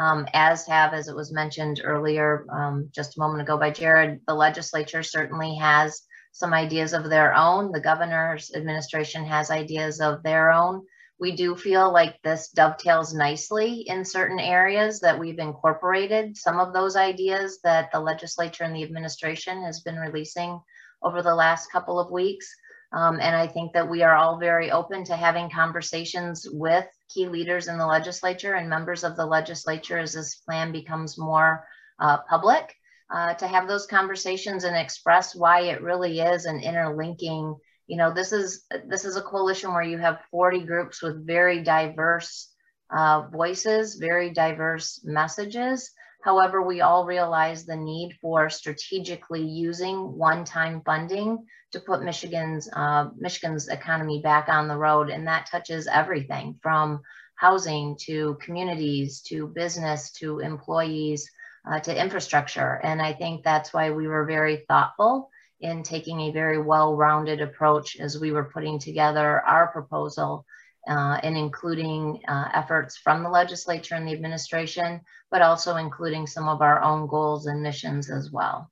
Um, 0.01 0.27
as 0.33 0.67
have, 0.67 0.95
as 0.95 1.09
it 1.09 1.15
was 1.15 1.31
mentioned 1.31 1.83
earlier, 1.85 2.47
um, 2.51 2.89
just 2.95 3.17
a 3.17 3.21
moment 3.21 3.43
ago 3.43 3.59
by 3.59 3.71
Jared, 3.71 4.21
the 4.27 4.35
legislature 4.35 5.03
certainly 5.03 5.57
has 5.57 6.03
some 6.33 6.55
ideas 6.55 6.95
of 6.95 7.11
their 7.11 7.35
own. 7.37 7.71
The 7.71 7.83
governor's 7.83 8.51
administration 8.55 9.27
has 9.27 9.51
ideas 9.51 10.01
of 10.01 10.23
their 10.23 10.53
own. 10.53 10.87
We 11.19 11.37
do 11.37 11.55
feel 11.55 11.93
like 11.93 12.17
this 12.23 12.49
dovetails 12.49 13.13
nicely 13.13 13.85
in 13.87 14.07
certain 14.07 14.41
areas 14.41 15.01
that 15.01 15.19
we've 15.19 15.39
incorporated 15.39 16.35
some 16.35 16.59
of 16.59 16.73
those 16.73 16.97
ideas 16.97 17.59
that 17.63 17.93
the 17.93 18.01
legislature 18.01 18.65
and 18.65 18.75
the 18.75 18.85
administration 18.85 19.63
has 19.65 19.81
been 19.81 19.97
releasing 19.97 20.59
over 21.03 21.21
the 21.21 21.35
last 21.35 21.71
couple 21.71 22.01
of 22.01 22.11
weeks. 22.11 22.49
Um, 22.93 23.21
and 23.21 23.37
I 23.37 23.47
think 23.47 23.75
that 23.75 23.91
we 23.91 24.03
are 24.03 24.15
all 24.15 24.39
very 24.39 24.71
open 24.71 25.05
to 25.05 25.17
having 25.17 25.51
conversations 25.51 26.47
with 26.51 26.87
key 27.12 27.29
leaders 27.29 27.68
in 27.68 27.79
the 27.79 27.87
legislature 27.87 28.55
and 28.55 28.68
members 28.68 29.05
of 29.05 29.16
the 29.16 29.27
legislature 29.27 29.99
as 29.99 30.12
this 30.12 30.37
plan 30.37 30.73
becomes 30.73 31.18
more 31.18 31.66
uh, 31.99 32.18
public 32.29 32.75
uh, 33.12 33.35
to 33.35 33.46
have 33.46 33.66
those 33.66 33.87
conversations 33.87 34.64
and 34.64 34.77
express 34.77 35.35
why 35.35 35.62
it 35.62 35.83
really 35.83 36.20
is 36.20 36.44
an 36.44 36.61
interlinking. 36.61 37.57
You 37.87 37.96
know, 37.96 38.12
this 38.12 38.33
is 38.33 38.64
this 38.87 39.05
is 39.05 39.16
a 39.16 39.23
coalition 39.23 39.73
where 39.73 39.83
you 39.83 39.99
have 39.99 40.25
40 40.31 40.61
groups 40.61 41.03
with 41.03 41.27
very 41.27 41.62
diverse 41.62 42.53
uh, 42.90 43.23
voices, 43.33 43.96
very 43.96 44.31
diverse 44.31 45.01
messages. 45.05 45.90
However, 46.23 46.63
we 46.63 46.83
all 46.83 47.07
realize 47.07 47.65
the 47.65 47.77
need 47.77 48.19
for 48.21 48.51
strategically 48.51 49.43
using 49.43 49.97
one-time 50.19 50.83
funding 50.85 51.47
to 51.73 51.81
put 51.81 52.03
Michigan's 52.03 52.69
uh, 52.73 53.09
Michigan's 53.17 53.69
economy 53.69 54.21
back 54.23 54.49
on 54.49 54.69
the 54.69 54.77
road, 54.77 55.09
and 55.09 55.27
that 55.27 55.49
touches 55.51 55.87
everything 55.87 56.59
from 56.63 57.01
housing 57.37 57.97
to 58.03 58.37
communities 58.43 59.23
to 59.23 59.47
business 59.47 60.11
to 60.13 60.41
employees 60.41 61.31
uh, 61.71 61.81
to 61.81 61.99
infrastructure. 61.99 62.81
And 62.83 63.01
I 63.01 63.15
think 63.15 63.43
that's 63.43 63.73
why 63.73 63.91
we 63.91 64.07
were 64.07 64.27
very 64.27 64.65
thoughtful 64.69 65.31
in 65.61 65.83
taking 65.83 66.21
a 66.21 66.33
very 66.33 66.61
well-rounded 66.61 67.41
approach 67.41 67.99
as 67.99 68.19
we 68.19 68.33
were 68.33 68.51
putting 68.53 68.79
together 68.79 69.41
our 69.41 69.69
proposal 69.69 70.45
uh, 70.88 71.21
and 71.23 71.37
including 71.37 72.21
uh, 72.29 72.49
efforts 72.55 72.97
from 72.97 73.23
the 73.23 73.29
legislature 73.29 73.95
and 73.95 74.07
the 74.07 74.12
administration, 74.12 75.01
but 75.31 75.43
also 75.43 75.77
including 75.77 76.27
some 76.27 76.49
of 76.49 76.62
our 76.62 76.83
own 76.83 77.07
goals 77.07 77.47
and 77.47 77.62
missions 77.62 78.11
as 78.11 78.31
well. 78.31 78.71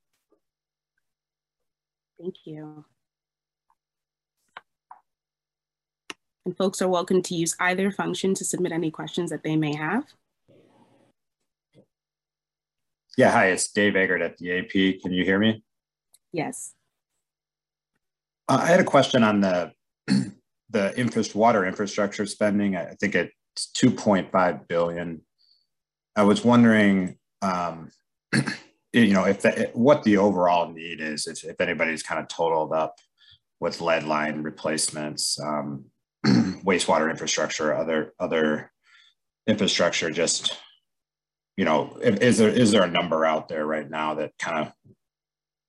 Thank 2.19 2.35
you. 2.45 2.85
And 6.45 6.57
folks 6.57 6.81
are 6.81 6.87
welcome 6.87 7.21
to 7.21 7.35
use 7.35 7.55
either 7.59 7.91
function 7.91 8.33
to 8.33 8.43
submit 8.43 8.71
any 8.71 8.89
questions 8.89 9.29
that 9.29 9.43
they 9.43 9.55
may 9.55 9.75
have. 9.75 10.05
Yeah, 13.17 13.31
hi, 13.31 13.47
it's 13.47 13.71
Dave 13.71 13.95
Eggert 13.95 14.21
at 14.21 14.37
the 14.37 14.59
AP. 14.59 15.01
Can 15.01 15.11
you 15.11 15.23
hear 15.23 15.37
me? 15.37 15.63
Yes. 16.31 16.73
Uh, 18.47 18.59
I 18.61 18.65
had 18.65 18.79
a 18.79 18.85
question 18.85 19.23
on 19.23 19.41
the 19.41 19.73
the 20.69 20.97
infra- 20.99 21.23
water 21.35 21.65
infrastructure 21.65 22.25
spending. 22.25 22.75
I 22.75 22.95
think 22.99 23.15
it's 23.15 23.71
2.5 23.75 24.67
billion. 24.67 25.21
I 26.15 26.23
was 26.23 26.43
wondering, 26.43 27.17
um, 27.41 27.91
you 28.93 29.13
know, 29.13 29.25
if 29.25 29.41
the, 29.41 29.69
what 29.73 30.03
the 30.03 30.17
overall 30.17 30.71
need 30.71 31.01
is, 31.01 31.27
if, 31.27 31.43
if 31.43 31.59
anybody's 31.61 32.03
kind 32.03 32.19
of 32.19 32.27
totaled 32.27 32.73
up 32.73 32.95
with 33.59 33.81
lead 33.81 34.03
line 34.03 34.43
replacements, 34.43 35.39
um, 35.41 35.85
wastewater 36.25 37.09
infrastructure, 37.09 37.73
other 37.73 38.13
other 38.19 38.71
infrastructure, 39.47 40.11
just 40.11 40.57
you 41.57 41.65
know, 41.65 41.97
is 42.01 42.37
there 42.37 42.49
is 42.49 42.71
there 42.71 42.83
a 42.83 42.89
number 42.89 43.25
out 43.25 43.47
there 43.49 43.65
right 43.65 43.89
now 43.89 44.15
that 44.15 44.31
kind 44.39 44.71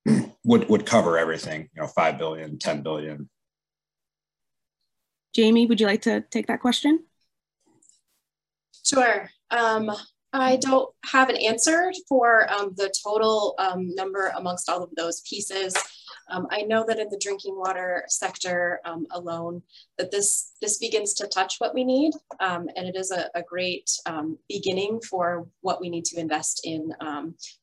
of 0.05 0.31
would 0.45 0.69
would 0.69 0.85
cover 0.85 1.17
everything? 1.17 1.69
You 1.75 1.81
know, 1.81 1.87
five 1.87 2.17
billion, 2.17 2.57
10 2.57 2.81
billion. 2.81 3.29
Jamie, 5.33 5.65
would 5.65 5.79
you 5.79 5.87
like 5.87 6.01
to 6.03 6.21
take 6.29 6.47
that 6.47 6.61
question? 6.61 7.05
Sure. 8.83 9.29
Um, 9.49 9.91
I 10.33 10.57
don't 10.57 10.89
have 11.05 11.29
an 11.29 11.35
answer 11.35 11.91
for 12.07 12.51
um, 12.51 12.73
the 12.77 12.93
total 13.03 13.55
um, 13.57 13.93
number 13.95 14.31
amongst 14.37 14.69
all 14.69 14.81
of 14.81 14.89
those 14.95 15.21
pieces. 15.21 15.75
Um, 16.29 16.47
I 16.49 16.61
know 16.61 16.85
that 16.87 16.99
in 16.99 17.09
the 17.09 17.19
drinking 17.21 17.57
water 17.57 18.05
sector 18.07 18.79
um, 18.85 19.05
alone, 19.11 19.61
that 19.97 20.11
this, 20.11 20.53
this 20.61 20.77
begins 20.77 21.13
to 21.15 21.27
touch 21.27 21.55
what 21.57 21.73
we 21.73 21.83
need. 21.83 22.13
Um, 22.39 22.69
and 22.77 22.87
it 22.87 22.95
is 22.95 23.11
a, 23.11 23.29
a 23.35 23.43
great 23.43 23.91
beginning 24.47 25.01
for 25.01 25.47
what 25.59 25.81
we 25.81 25.89
need 25.89 26.05
to 26.05 26.19
invest 26.19 26.61
in 26.63 26.93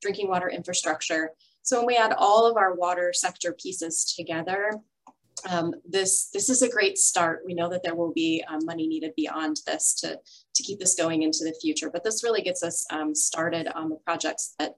drinking 0.03 0.29
water 0.29 0.51
infrastructure. 0.51 1.31
So 1.63 1.79
when 1.79 1.87
we 1.87 1.97
add 1.97 2.13
all 2.17 2.47
of 2.47 2.57
our 2.57 2.75
water 2.75 3.13
sector 3.15 3.53
pieces 3.53 4.15
together, 4.17 4.73
um, 5.49 5.75
this 5.89 6.31
this 6.31 6.49
is 6.49 6.63
a 6.63 6.69
great 6.69 6.99
start. 6.99 7.43
We 7.45 7.55
know 7.55 7.69
that 7.69 7.83
there 7.83 7.95
will 7.95 8.13
be 8.13 8.45
um, 8.49 8.61
money 8.65 8.87
needed 8.87 9.13
beyond 9.17 9.61
this 9.67 9.95
to 10.01 10.19
to 10.55 10.63
keep 10.63 10.79
this 10.79 10.95
going 10.95 11.23
into 11.23 11.45
the 11.45 11.57
future, 11.61 11.91
but 11.91 12.05
this 12.05 12.23
really 12.23 12.43
gets 12.43 12.63
us 12.63 12.87
um, 12.91 13.15
started 13.15 13.69
on 13.69 13.89
the 13.89 13.97
projects 13.97 14.55
that 14.59 14.75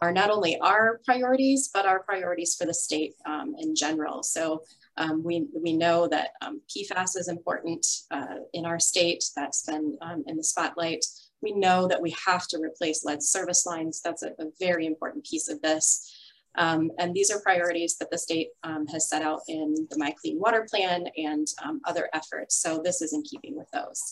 are 0.00 0.12
not 0.12 0.30
only 0.30 0.58
our 0.60 1.00
priorities, 1.04 1.70
but 1.72 1.86
our 1.86 2.00
priorities 2.00 2.54
for 2.54 2.66
the 2.66 2.74
state 2.74 3.14
um, 3.26 3.54
in 3.58 3.74
general. 3.74 4.22
So 4.22 4.62
um, 4.96 5.22
we, 5.22 5.46
we 5.54 5.72
know 5.76 6.08
that 6.08 6.30
um, 6.42 6.60
PFAS 6.68 7.16
is 7.16 7.28
important 7.28 7.86
uh, 8.10 8.36
in 8.52 8.66
our 8.66 8.78
state. 8.78 9.24
That's 9.36 9.62
been 9.62 9.96
um, 10.02 10.24
in 10.26 10.36
the 10.36 10.44
spotlight. 10.44 11.04
We 11.40 11.52
know 11.52 11.86
that 11.86 12.02
we 12.02 12.14
have 12.26 12.48
to 12.48 12.58
replace 12.58 13.04
lead 13.04 13.22
service 13.22 13.64
lines. 13.64 14.00
That's 14.02 14.22
a, 14.22 14.30
a 14.38 14.50
very 14.58 14.86
important 14.86 15.24
piece 15.24 15.48
of 15.48 15.62
this. 15.62 16.12
Um, 16.58 16.90
and 16.98 17.14
these 17.14 17.30
are 17.30 17.40
priorities 17.40 17.96
that 17.98 18.10
the 18.10 18.18
state 18.18 18.48
um, 18.64 18.86
has 18.88 19.08
set 19.08 19.22
out 19.22 19.40
in 19.48 19.74
the 19.90 19.96
MI 19.96 20.12
Clean 20.20 20.38
Water 20.38 20.66
Plan 20.68 21.06
and 21.16 21.46
other 21.86 22.10
efforts. 22.12 22.60
So 22.60 22.82
this 22.84 23.00
is 23.00 23.12
in 23.12 23.22
keeping 23.22 23.56
with 23.56 23.70
those. 23.72 24.02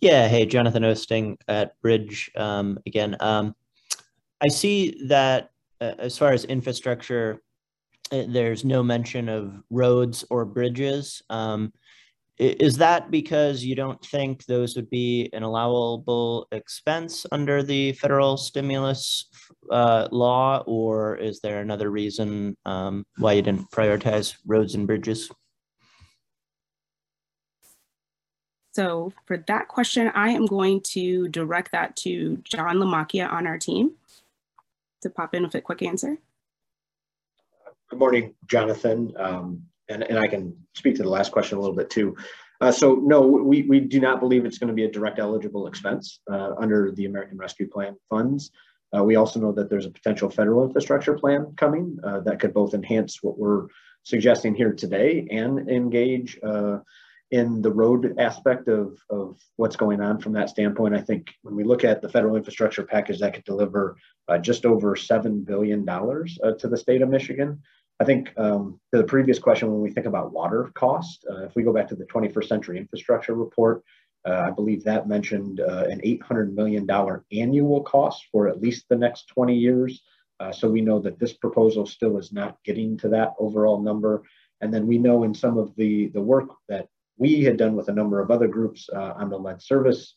Yeah, 0.00 0.28
hey, 0.28 0.46
Jonathan 0.46 0.82
Oosting 0.82 1.38
at 1.48 1.80
Bridge 1.80 2.30
um, 2.36 2.78
again. 2.86 3.16
Um, 3.20 3.54
I 4.40 4.48
see 4.48 5.06
that 5.06 5.50
uh, 5.80 5.94
as 5.98 6.18
far 6.18 6.32
as 6.32 6.44
infrastructure, 6.44 7.42
uh, 8.12 8.24
there's 8.28 8.64
no 8.64 8.82
mention 8.82 9.28
of 9.28 9.60
roads 9.70 10.24
or 10.30 10.44
bridges. 10.44 11.22
Um, 11.30 11.72
is 12.38 12.76
that 12.76 13.10
because 13.10 13.64
you 13.64 13.74
don't 13.74 14.00
think 14.04 14.44
those 14.46 14.76
would 14.76 14.88
be 14.90 15.28
an 15.32 15.42
allowable 15.42 16.46
expense 16.52 17.26
under 17.32 17.62
the 17.62 17.92
federal 17.94 18.36
stimulus 18.36 19.28
uh, 19.70 20.08
law, 20.12 20.62
or 20.66 21.16
is 21.16 21.40
there 21.40 21.60
another 21.60 21.90
reason 21.90 22.56
um, 22.64 23.04
why 23.18 23.32
you 23.32 23.42
didn't 23.42 23.70
prioritize 23.70 24.36
roads 24.46 24.74
and 24.74 24.86
bridges? 24.86 25.30
So 28.72 29.12
for 29.26 29.38
that 29.48 29.66
question, 29.66 30.12
I 30.14 30.30
am 30.30 30.46
going 30.46 30.80
to 30.92 31.28
direct 31.28 31.72
that 31.72 31.96
to 31.96 32.36
John 32.44 32.76
LaMacchia 32.76 33.28
on 33.28 33.48
our 33.48 33.58
team 33.58 33.94
to 35.02 35.10
pop 35.10 35.34
in 35.34 35.42
with 35.42 35.56
a 35.56 35.60
quick 35.60 35.82
answer. 35.82 36.18
Good 37.90 37.98
morning, 37.98 38.34
Jonathan. 38.46 39.12
Um, 39.16 39.62
and, 39.88 40.02
and 40.02 40.18
I 40.18 40.26
can 40.26 40.56
speak 40.74 40.96
to 40.96 41.02
the 41.02 41.08
last 41.08 41.32
question 41.32 41.58
a 41.58 41.60
little 41.60 41.76
bit 41.76 41.90
too. 41.90 42.16
Uh, 42.60 42.72
so 42.72 42.94
no, 42.94 43.20
we, 43.20 43.62
we 43.62 43.80
do 43.80 44.00
not 44.00 44.20
believe 44.20 44.44
it's 44.44 44.58
going 44.58 44.68
to 44.68 44.74
be 44.74 44.84
a 44.84 44.90
direct 44.90 45.18
eligible 45.18 45.66
expense 45.66 46.20
uh, 46.30 46.54
under 46.58 46.90
the 46.92 47.06
American 47.06 47.38
Rescue 47.38 47.68
Plan 47.68 47.96
funds. 48.10 48.50
Uh, 48.96 49.04
we 49.04 49.16
also 49.16 49.38
know 49.38 49.52
that 49.52 49.68
there's 49.68 49.86
a 49.86 49.90
potential 49.90 50.30
federal 50.30 50.64
infrastructure 50.64 51.14
plan 51.14 51.52
coming 51.56 51.98
uh, 52.04 52.20
that 52.20 52.40
could 52.40 52.54
both 52.54 52.74
enhance 52.74 53.22
what 53.22 53.38
we're 53.38 53.66
suggesting 54.02 54.54
here 54.54 54.72
today 54.72 55.26
and 55.30 55.68
engage 55.68 56.38
uh, 56.42 56.78
in 57.30 57.60
the 57.60 57.70
road 57.70 58.14
aspect 58.18 58.68
of, 58.68 58.98
of 59.10 59.38
what's 59.56 59.76
going 59.76 60.00
on 60.00 60.18
from 60.18 60.32
that 60.32 60.48
standpoint. 60.48 60.94
I 60.94 61.02
think 61.02 61.34
when 61.42 61.54
we 61.54 61.64
look 61.64 61.84
at 61.84 62.00
the 62.00 62.08
federal 62.08 62.36
infrastructure 62.36 62.82
package 62.82 63.20
that 63.20 63.34
could 63.34 63.44
deliver 63.44 63.96
uh, 64.28 64.38
just 64.38 64.64
over 64.64 64.94
$7 64.94 65.44
billion 65.44 65.84
to 65.84 66.68
the 66.68 66.76
state 66.76 67.02
of 67.02 67.10
Michigan. 67.10 67.60
I 68.00 68.04
think 68.04 68.32
um, 68.36 68.78
to 68.92 68.98
the 68.98 69.06
previous 69.06 69.38
question, 69.38 69.70
when 69.72 69.80
we 69.80 69.90
think 69.90 70.06
about 70.06 70.32
water 70.32 70.70
cost, 70.74 71.26
uh, 71.30 71.44
if 71.44 71.54
we 71.56 71.64
go 71.64 71.72
back 71.72 71.88
to 71.88 71.96
the 71.96 72.04
21st 72.04 72.46
century 72.46 72.78
infrastructure 72.78 73.34
report, 73.34 73.82
uh, 74.24 74.44
I 74.46 74.50
believe 74.50 74.84
that 74.84 75.08
mentioned 75.08 75.60
uh, 75.60 75.84
an 75.88 76.00
$800 76.00 76.52
million 76.52 76.88
annual 77.32 77.82
cost 77.82 78.26
for 78.30 78.48
at 78.48 78.60
least 78.60 78.86
the 78.88 78.96
next 78.96 79.28
20 79.28 79.56
years. 79.56 80.02
Uh, 80.38 80.52
so 80.52 80.68
we 80.68 80.80
know 80.80 81.00
that 81.00 81.18
this 81.18 81.32
proposal 81.32 81.86
still 81.86 82.18
is 82.18 82.32
not 82.32 82.58
getting 82.64 82.96
to 82.98 83.08
that 83.08 83.34
overall 83.40 83.80
number. 83.80 84.22
And 84.60 84.72
then 84.72 84.86
we 84.86 84.98
know 84.98 85.24
in 85.24 85.34
some 85.34 85.58
of 85.58 85.74
the, 85.76 86.08
the 86.08 86.20
work 86.20 86.50
that 86.68 86.88
we 87.16 87.42
had 87.42 87.56
done 87.56 87.74
with 87.74 87.88
a 87.88 87.92
number 87.92 88.20
of 88.20 88.30
other 88.30 88.46
groups 88.46 88.88
uh, 88.94 89.14
on 89.16 89.30
the 89.30 89.38
lead 89.38 89.60
service 89.60 90.14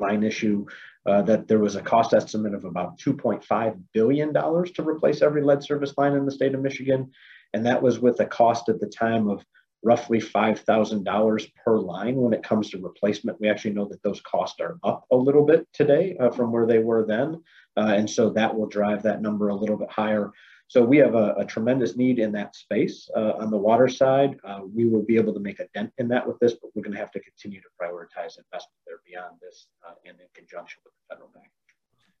line 0.00 0.22
issue 0.22 0.66
uh, 1.06 1.22
that 1.22 1.48
there 1.48 1.58
was 1.58 1.76
a 1.76 1.82
cost 1.82 2.12
estimate 2.12 2.54
of 2.54 2.64
about 2.64 2.98
$2.5 2.98 3.80
billion 3.94 4.32
to 4.32 4.82
replace 4.82 5.22
every 5.22 5.42
lead 5.42 5.62
service 5.62 5.94
line 5.96 6.14
in 6.14 6.24
the 6.24 6.32
state 6.32 6.54
of 6.54 6.60
Michigan. 6.60 7.10
And 7.54 7.64
that 7.66 7.82
was 7.82 7.98
with 7.98 8.20
a 8.20 8.26
cost 8.26 8.68
at 8.68 8.80
the 8.80 8.88
time 8.88 9.28
of 9.28 9.44
roughly 9.82 10.18
$5,000 10.18 11.52
per 11.64 11.78
line 11.78 12.16
when 12.16 12.32
it 12.32 12.42
comes 12.42 12.70
to 12.70 12.78
replacement. 12.78 13.40
We 13.40 13.48
actually 13.48 13.74
know 13.74 13.86
that 13.88 14.02
those 14.02 14.20
costs 14.20 14.60
are 14.60 14.78
up 14.82 15.04
a 15.12 15.16
little 15.16 15.46
bit 15.46 15.66
today 15.72 16.16
uh, 16.18 16.30
from 16.30 16.52
where 16.52 16.66
they 16.66 16.78
were 16.78 17.06
then. 17.06 17.42
Uh, 17.76 17.94
and 17.96 18.10
so 18.10 18.30
that 18.30 18.56
will 18.56 18.66
drive 18.66 19.04
that 19.04 19.22
number 19.22 19.48
a 19.48 19.54
little 19.54 19.76
bit 19.76 19.90
higher. 19.90 20.32
So 20.68 20.84
we 20.84 20.98
have 20.98 21.14
a, 21.14 21.34
a 21.38 21.44
tremendous 21.46 21.96
need 21.96 22.18
in 22.18 22.30
that 22.32 22.54
space 22.54 23.08
uh, 23.16 23.32
on 23.38 23.50
the 23.50 23.56
water 23.56 23.88
side. 23.88 24.36
Uh, 24.44 24.60
we 24.74 24.86
will 24.86 25.02
be 25.02 25.16
able 25.16 25.32
to 25.32 25.40
make 25.40 25.60
a 25.60 25.66
dent 25.74 25.90
in 25.96 26.08
that 26.08 26.26
with 26.26 26.38
this, 26.40 26.52
but 26.60 26.70
we're 26.74 26.82
going 26.82 26.92
to 26.92 26.98
have 26.98 27.10
to 27.12 27.20
continue 27.20 27.60
to 27.60 27.68
prioritize 27.80 28.36
investment 28.36 28.78
there 28.86 29.00
beyond 29.06 29.36
this 29.40 29.68
uh, 29.86 29.94
and 30.04 30.20
in 30.20 30.26
conjunction 30.34 30.80
with 30.84 30.92
the 30.92 31.14
federal 31.14 31.30
bank. 31.34 31.46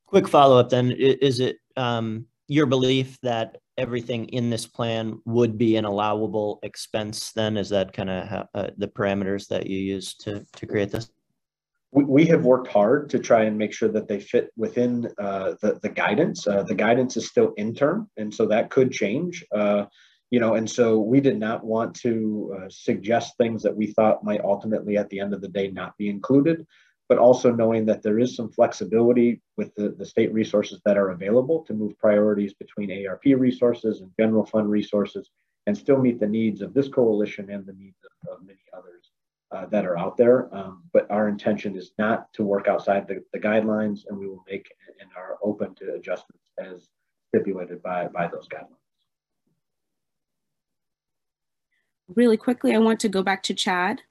Quick 0.06 0.26
follow 0.26 0.58
up 0.58 0.70
then. 0.70 0.92
Is 0.92 1.40
it 1.40 1.58
um, 1.76 2.24
your 2.46 2.64
belief 2.64 3.18
that 3.22 3.58
everything 3.76 4.24
in 4.30 4.48
this 4.48 4.66
plan 4.66 5.20
would 5.26 5.58
be 5.58 5.76
an 5.76 5.84
allowable 5.84 6.58
expense 6.62 7.32
then? 7.32 7.58
Is 7.58 7.68
that 7.68 7.92
kind 7.92 8.08
of 8.08 8.46
uh, 8.54 8.68
the 8.78 8.88
parameters 8.88 9.46
that 9.48 9.66
you 9.66 9.78
use 9.78 10.14
to, 10.14 10.46
to 10.56 10.66
create 10.66 10.90
this? 10.90 11.10
We, 11.90 12.04
we 12.04 12.26
have 12.26 12.44
worked 12.44 12.68
hard 12.68 13.10
to 13.10 13.18
try 13.18 13.44
and 13.44 13.56
make 13.56 13.72
sure 13.72 13.88
that 13.88 14.08
they 14.08 14.20
fit 14.20 14.50
within 14.56 15.10
uh, 15.18 15.54
the, 15.62 15.78
the 15.82 15.88
guidance. 15.88 16.46
Uh, 16.46 16.62
the 16.62 16.74
guidance 16.74 17.16
is 17.16 17.28
still 17.28 17.54
interim, 17.56 18.10
and 18.16 18.32
so 18.32 18.46
that 18.46 18.70
could 18.70 18.92
change. 18.92 19.44
Uh, 19.54 19.86
you 20.30 20.40
know, 20.40 20.54
and 20.54 20.68
so 20.68 20.98
we 20.98 21.20
did 21.20 21.38
not 21.38 21.64
want 21.64 21.94
to 22.00 22.54
uh, 22.56 22.68
suggest 22.68 23.36
things 23.38 23.62
that 23.62 23.74
we 23.74 23.86
thought 23.86 24.24
might 24.24 24.42
ultimately, 24.42 24.98
at 24.98 25.08
the 25.08 25.20
end 25.20 25.32
of 25.32 25.40
the 25.40 25.48
day, 25.48 25.68
not 25.68 25.96
be 25.96 26.10
included. 26.10 26.66
But 27.08 27.16
also 27.16 27.50
knowing 27.50 27.86
that 27.86 28.02
there 28.02 28.18
is 28.18 28.36
some 28.36 28.50
flexibility 28.50 29.40
with 29.56 29.74
the, 29.76 29.94
the 29.96 30.04
state 30.04 30.30
resources 30.30 30.82
that 30.84 30.98
are 30.98 31.08
available 31.08 31.64
to 31.64 31.72
move 31.72 31.98
priorities 31.98 32.52
between 32.52 33.06
ARP 33.06 33.24
resources 33.24 34.02
and 34.02 34.10
general 34.20 34.44
fund 34.44 34.70
resources 34.70 35.30
and 35.66 35.76
still 35.76 35.96
meet 35.96 36.20
the 36.20 36.26
needs 36.26 36.60
of 36.60 36.74
this 36.74 36.88
coalition 36.88 37.48
and 37.48 37.64
the 37.64 37.72
needs 37.72 37.96
of, 38.04 38.34
of 38.34 38.46
many 38.46 38.60
others 38.76 38.97
uh, 39.50 39.66
that 39.66 39.86
are 39.86 39.98
out 39.98 40.16
there. 40.16 40.54
Um, 40.54 40.82
but 40.92 41.10
our 41.10 41.28
intention 41.28 41.76
is 41.76 41.92
not 41.98 42.32
to 42.34 42.44
work 42.44 42.68
outside 42.68 43.08
the, 43.08 43.22
the, 43.32 43.38
guidelines, 43.38 44.00
and 44.08 44.18
we 44.18 44.26
will 44.26 44.44
make 44.48 44.70
and 45.00 45.10
are 45.16 45.38
open 45.42 45.74
to 45.76 45.94
adjustments 45.94 46.44
as 46.58 46.88
stipulated 47.28 47.82
by, 47.82 48.08
by 48.08 48.28
those 48.28 48.48
guidelines. 48.48 48.74
Really 52.14 52.36
quickly, 52.36 52.74
I 52.74 52.78
want 52.78 53.00
to 53.00 53.08
go 53.08 53.22
back 53.22 53.42
to 53.44 53.54
Chad 53.54 54.02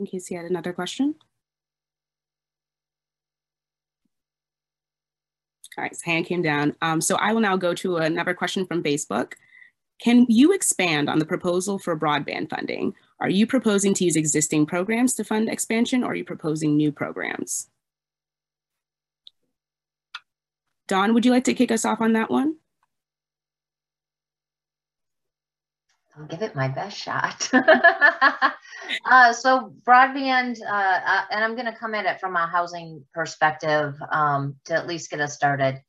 in 0.00 0.06
case 0.06 0.26
he 0.26 0.34
had 0.34 0.44
another 0.44 0.72
question. 0.72 1.14
All 5.76 5.82
right, 5.82 5.92
his 5.92 6.02
hand 6.02 6.26
came 6.26 6.42
down. 6.42 6.74
Um, 6.82 7.00
so 7.00 7.16
I 7.16 7.32
will 7.32 7.40
now 7.40 7.56
go 7.56 7.72
to 7.74 7.98
another 7.98 8.34
question 8.34 8.66
from 8.66 8.82
Facebook. 8.82 9.34
Can 9.98 10.26
you 10.28 10.52
expand 10.52 11.08
on 11.08 11.18
the 11.18 11.26
proposal 11.26 11.78
for 11.78 11.98
broadband 11.98 12.50
funding? 12.50 12.94
Are 13.20 13.28
you 13.28 13.46
proposing 13.46 13.94
to 13.94 14.04
use 14.04 14.16
existing 14.16 14.66
programs 14.66 15.14
to 15.14 15.24
fund 15.24 15.48
expansion 15.48 16.04
or 16.04 16.12
are 16.12 16.14
you 16.14 16.24
proposing 16.24 16.76
new 16.76 16.92
programs? 16.92 17.68
Don, 20.86 21.14
would 21.14 21.26
you 21.26 21.32
like 21.32 21.44
to 21.44 21.54
kick 21.54 21.70
us 21.70 21.84
off 21.84 22.00
on 22.00 22.12
that 22.12 22.30
one? 22.30 22.56
I'll 26.16 26.26
give 26.26 26.42
it 26.42 26.56
my 26.56 26.68
best 26.68 26.96
shot. 26.96 27.48
uh, 27.52 29.32
so 29.32 29.72
broadband, 29.86 30.58
uh, 30.62 31.00
uh, 31.06 31.22
and 31.30 31.44
I'm 31.44 31.54
going 31.54 31.66
to 31.66 31.78
come 31.78 31.94
at 31.94 32.06
it 32.06 32.20
from 32.20 32.34
a 32.36 32.46
housing 32.46 33.04
perspective 33.12 33.94
um, 34.10 34.56
to 34.64 34.74
at 34.74 34.86
least 34.86 35.10
get 35.10 35.20
us 35.20 35.34
started 35.34 35.80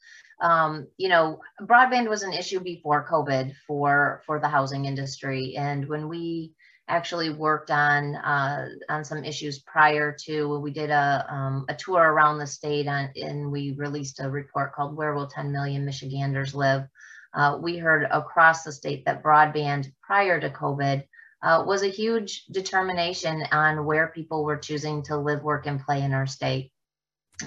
um, 0.42 0.88
you 0.98 1.10
know, 1.10 1.42
broadband 1.62 2.10
was 2.10 2.24
an 2.24 2.34
issue 2.34 2.60
before 2.60 3.08
COVID 3.10 3.54
for 3.68 4.22
for 4.26 4.40
the 4.40 4.48
housing 4.48 4.86
industry, 4.86 5.56
and 5.58 5.88
when 5.88 6.08
we 6.08 6.54
actually 6.88 7.30
worked 7.30 7.70
on 7.72 8.16
uh, 8.16 8.68
on 8.90 9.04
some 9.04 9.24
issues 9.24 9.60
prior 9.60 10.16
to, 10.26 10.60
we 10.60 10.72
did 10.72 10.90
a 10.90 11.26
um, 11.30 11.66
a 11.70 11.76
tour 11.76 12.02
around 12.02 12.40
the 12.40 12.48
state, 12.48 12.88
on, 12.88 13.10
and 13.16 13.52
we 13.52 13.74
released 13.74 14.20
a 14.20 14.30
report 14.30 14.74
called 14.74 14.96
"Where 14.96 15.14
Will 15.14 15.28
10 15.28 15.52
Million 15.52 15.86
Michiganders 15.86 16.56
Live." 16.56 16.88
Uh, 17.34 17.60
we 17.62 17.78
heard 17.78 18.08
across 18.10 18.64
the 18.64 18.72
state 18.72 19.06
that 19.06 19.22
broadband 19.22 19.92
prior 20.02 20.40
to 20.40 20.50
COVID 20.50 21.04
uh, 21.44 21.64
was 21.66 21.84
a 21.84 21.88
huge 21.88 22.46
determination 22.46 23.44
on 23.52 23.86
where 23.86 24.08
people 24.08 24.44
were 24.44 24.58
choosing 24.58 25.04
to 25.04 25.18
live, 25.18 25.44
work, 25.44 25.68
and 25.68 25.84
play 25.84 26.02
in 26.02 26.14
our 26.14 26.28
state. 26.28 26.72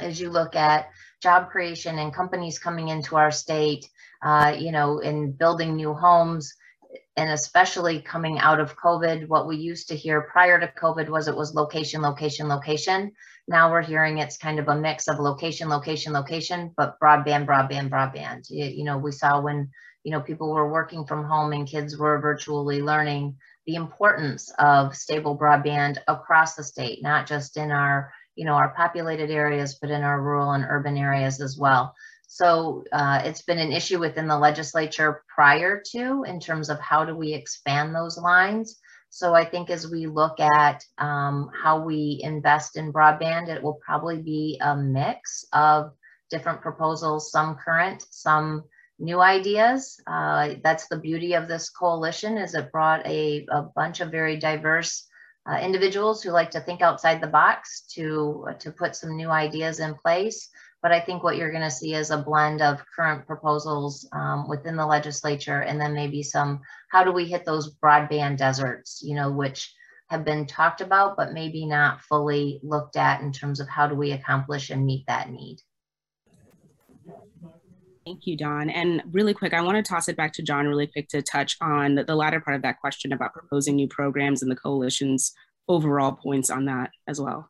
As 0.00 0.20
you 0.20 0.30
look 0.30 0.56
at 0.56 0.88
job 1.22 1.50
creation 1.50 1.98
and 1.98 2.12
companies 2.12 2.58
coming 2.58 2.88
into 2.88 3.16
our 3.16 3.30
state, 3.30 3.88
uh, 4.22 4.54
you 4.58 4.72
know, 4.72 4.98
in 4.98 5.32
building 5.32 5.76
new 5.76 5.94
homes, 5.94 6.54
and 7.16 7.30
especially 7.30 8.00
coming 8.00 8.38
out 8.38 8.60
of 8.60 8.76
COVID, 8.76 9.28
what 9.28 9.46
we 9.46 9.56
used 9.56 9.88
to 9.88 9.96
hear 9.96 10.22
prior 10.22 10.58
to 10.58 10.72
COVID 10.80 11.08
was 11.08 11.28
it 11.28 11.36
was 11.36 11.54
location, 11.54 12.02
location, 12.02 12.48
location. 12.48 13.12
Now 13.48 13.70
we're 13.70 13.82
hearing 13.82 14.18
it's 14.18 14.36
kind 14.36 14.58
of 14.58 14.68
a 14.68 14.76
mix 14.76 15.08
of 15.08 15.18
location, 15.18 15.68
location, 15.68 16.12
location, 16.12 16.72
but 16.76 16.98
broadband, 17.00 17.46
broadband, 17.46 17.90
broadband. 17.90 18.50
You, 18.50 18.64
you 18.64 18.84
know, 18.84 18.98
we 18.98 19.12
saw 19.12 19.40
when, 19.40 19.70
you 20.04 20.12
know, 20.12 20.20
people 20.20 20.52
were 20.52 20.70
working 20.70 21.04
from 21.04 21.24
home 21.24 21.52
and 21.52 21.68
kids 21.68 21.96
were 21.96 22.20
virtually 22.20 22.82
learning 22.82 23.36
the 23.66 23.74
importance 23.74 24.52
of 24.58 24.96
stable 24.96 25.38
broadband 25.38 25.98
across 26.08 26.54
the 26.54 26.64
state, 26.64 27.02
not 27.02 27.26
just 27.26 27.56
in 27.56 27.70
our 27.70 28.12
you 28.36 28.44
know, 28.44 28.54
our 28.54 28.74
populated 28.74 29.30
areas, 29.30 29.78
but 29.80 29.90
in 29.90 30.02
our 30.02 30.20
rural 30.20 30.52
and 30.52 30.64
urban 30.68 30.96
areas 30.96 31.40
as 31.40 31.56
well. 31.58 31.94
So 32.26 32.84
uh, 32.92 33.20
it's 33.24 33.42
been 33.42 33.58
an 33.58 33.72
issue 33.72 33.98
within 33.98 34.26
the 34.26 34.38
legislature 34.38 35.22
prior 35.34 35.82
to 35.92 36.24
in 36.24 36.40
terms 36.40 36.70
of 36.70 36.80
how 36.80 37.04
do 37.04 37.14
we 37.14 37.34
expand 37.34 37.94
those 37.94 38.16
lines. 38.16 38.80
So 39.10 39.34
I 39.34 39.44
think 39.44 39.68
as 39.68 39.86
we 39.86 40.06
look 40.06 40.40
at 40.40 40.82
um, 40.96 41.50
how 41.52 41.84
we 41.84 42.20
invest 42.22 42.78
in 42.78 42.90
broadband, 42.90 43.48
it 43.48 43.62
will 43.62 43.78
probably 43.84 44.22
be 44.22 44.58
a 44.62 44.74
mix 44.74 45.44
of 45.52 45.92
different 46.30 46.62
proposals, 46.62 47.30
some 47.30 47.56
current, 47.56 48.02
some 48.08 48.64
new 48.98 49.20
ideas. 49.20 50.00
Uh, 50.06 50.54
that's 50.64 50.88
the 50.88 50.98
beauty 50.98 51.34
of 51.34 51.48
this 51.48 51.68
coalition 51.68 52.38
is 52.38 52.54
it 52.54 52.72
brought 52.72 53.06
a, 53.06 53.44
a 53.50 53.62
bunch 53.62 54.00
of 54.00 54.10
very 54.10 54.38
diverse 54.38 55.06
uh, 55.50 55.58
individuals 55.58 56.22
who 56.22 56.30
like 56.30 56.50
to 56.50 56.60
think 56.60 56.82
outside 56.82 57.20
the 57.20 57.26
box 57.26 57.82
to 57.94 58.46
to 58.60 58.70
put 58.70 58.94
some 58.94 59.16
new 59.16 59.28
ideas 59.28 59.80
in 59.80 59.94
place. 59.94 60.48
But 60.82 60.92
I 60.92 61.00
think 61.00 61.22
what 61.22 61.36
you're 61.36 61.52
going 61.52 61.62
to 61.62 61.70
see 61.70 61.94
is 61.94 62.10
a 62.10 62.18
blend 62.18 62.60
of 62.60 62.82
current 62.96 63.24
proposals 63.26 64.08
um, 64.12 64.48
within 64.48 64.76
the 64.76 64.86
legislature, 64.86 65.60
and 65.60 65.80
then 65.80 65.94
maybe 65.94 66.22
some 66.22 66.60
how 66.90 67.04
do 67.04 67.12
we 67.12 67.24
hit 67.24 67.44
those 67.44 67.74
broadband 67.76 68.36
deserts, 68.36 69.00
you 69.04 69.14
know, 69.14 69.30
which 69.30 69.72
have 70.10 70.24
been 70.24 70.46
talked 70.46 70.80
about, 70.80 71.16
but 71.16 71.32
maybe 71.32 71.66
not 71.66 72.02
fully 72.02 72.60
looked 72.62 72.96
at 72.96 73.22
in 73.22 73.32
terms 73.32 73.60
of 73.60 73.68
how 73.68 73.86
do 73.86 73.94
we 73.94 74.12
accomplish 74.12 74.70
and 74.70 74.84
meet 74.84 75.06
that 75.06 75.30
need. 75.30 75.58
Thank 78.04 78.26
you, 78.26 78.36
Don. 78.36 78.68
And 78.68 79.02
really 79.12 79.34
quick, 79.34 79.54
I 79.54 79.62
want 79.62 79.76
to 79.76 79.88
toss 79.88 80.08
it 80.08 80.16
back 80.16 80.32
to 80.34 80.42
John 80.42 80.66
really 80.66 80.86
quick 80.88 81.08
to 81.08 81.22
touch 81.22 81.56
on 81.60 81.94
the 82.06 82.16
latter 82.16 82.40
part 82.40 82.56
of 82.56 82.62
that 82.62 82.80
question 82.80 83.12
about 83.12 83.32
proposing 83.32 83.76
new 83.76 83.88
programs 83.88 84.42
and 84.42 84.50
the 84.50 84.56
coalition's 84.56 85.32
overall 85.68 86.12
points 86.12 86.50
on 86.50 86.64
that 86.64 86.90
as 87.06 87.20
well. 87.20 87.48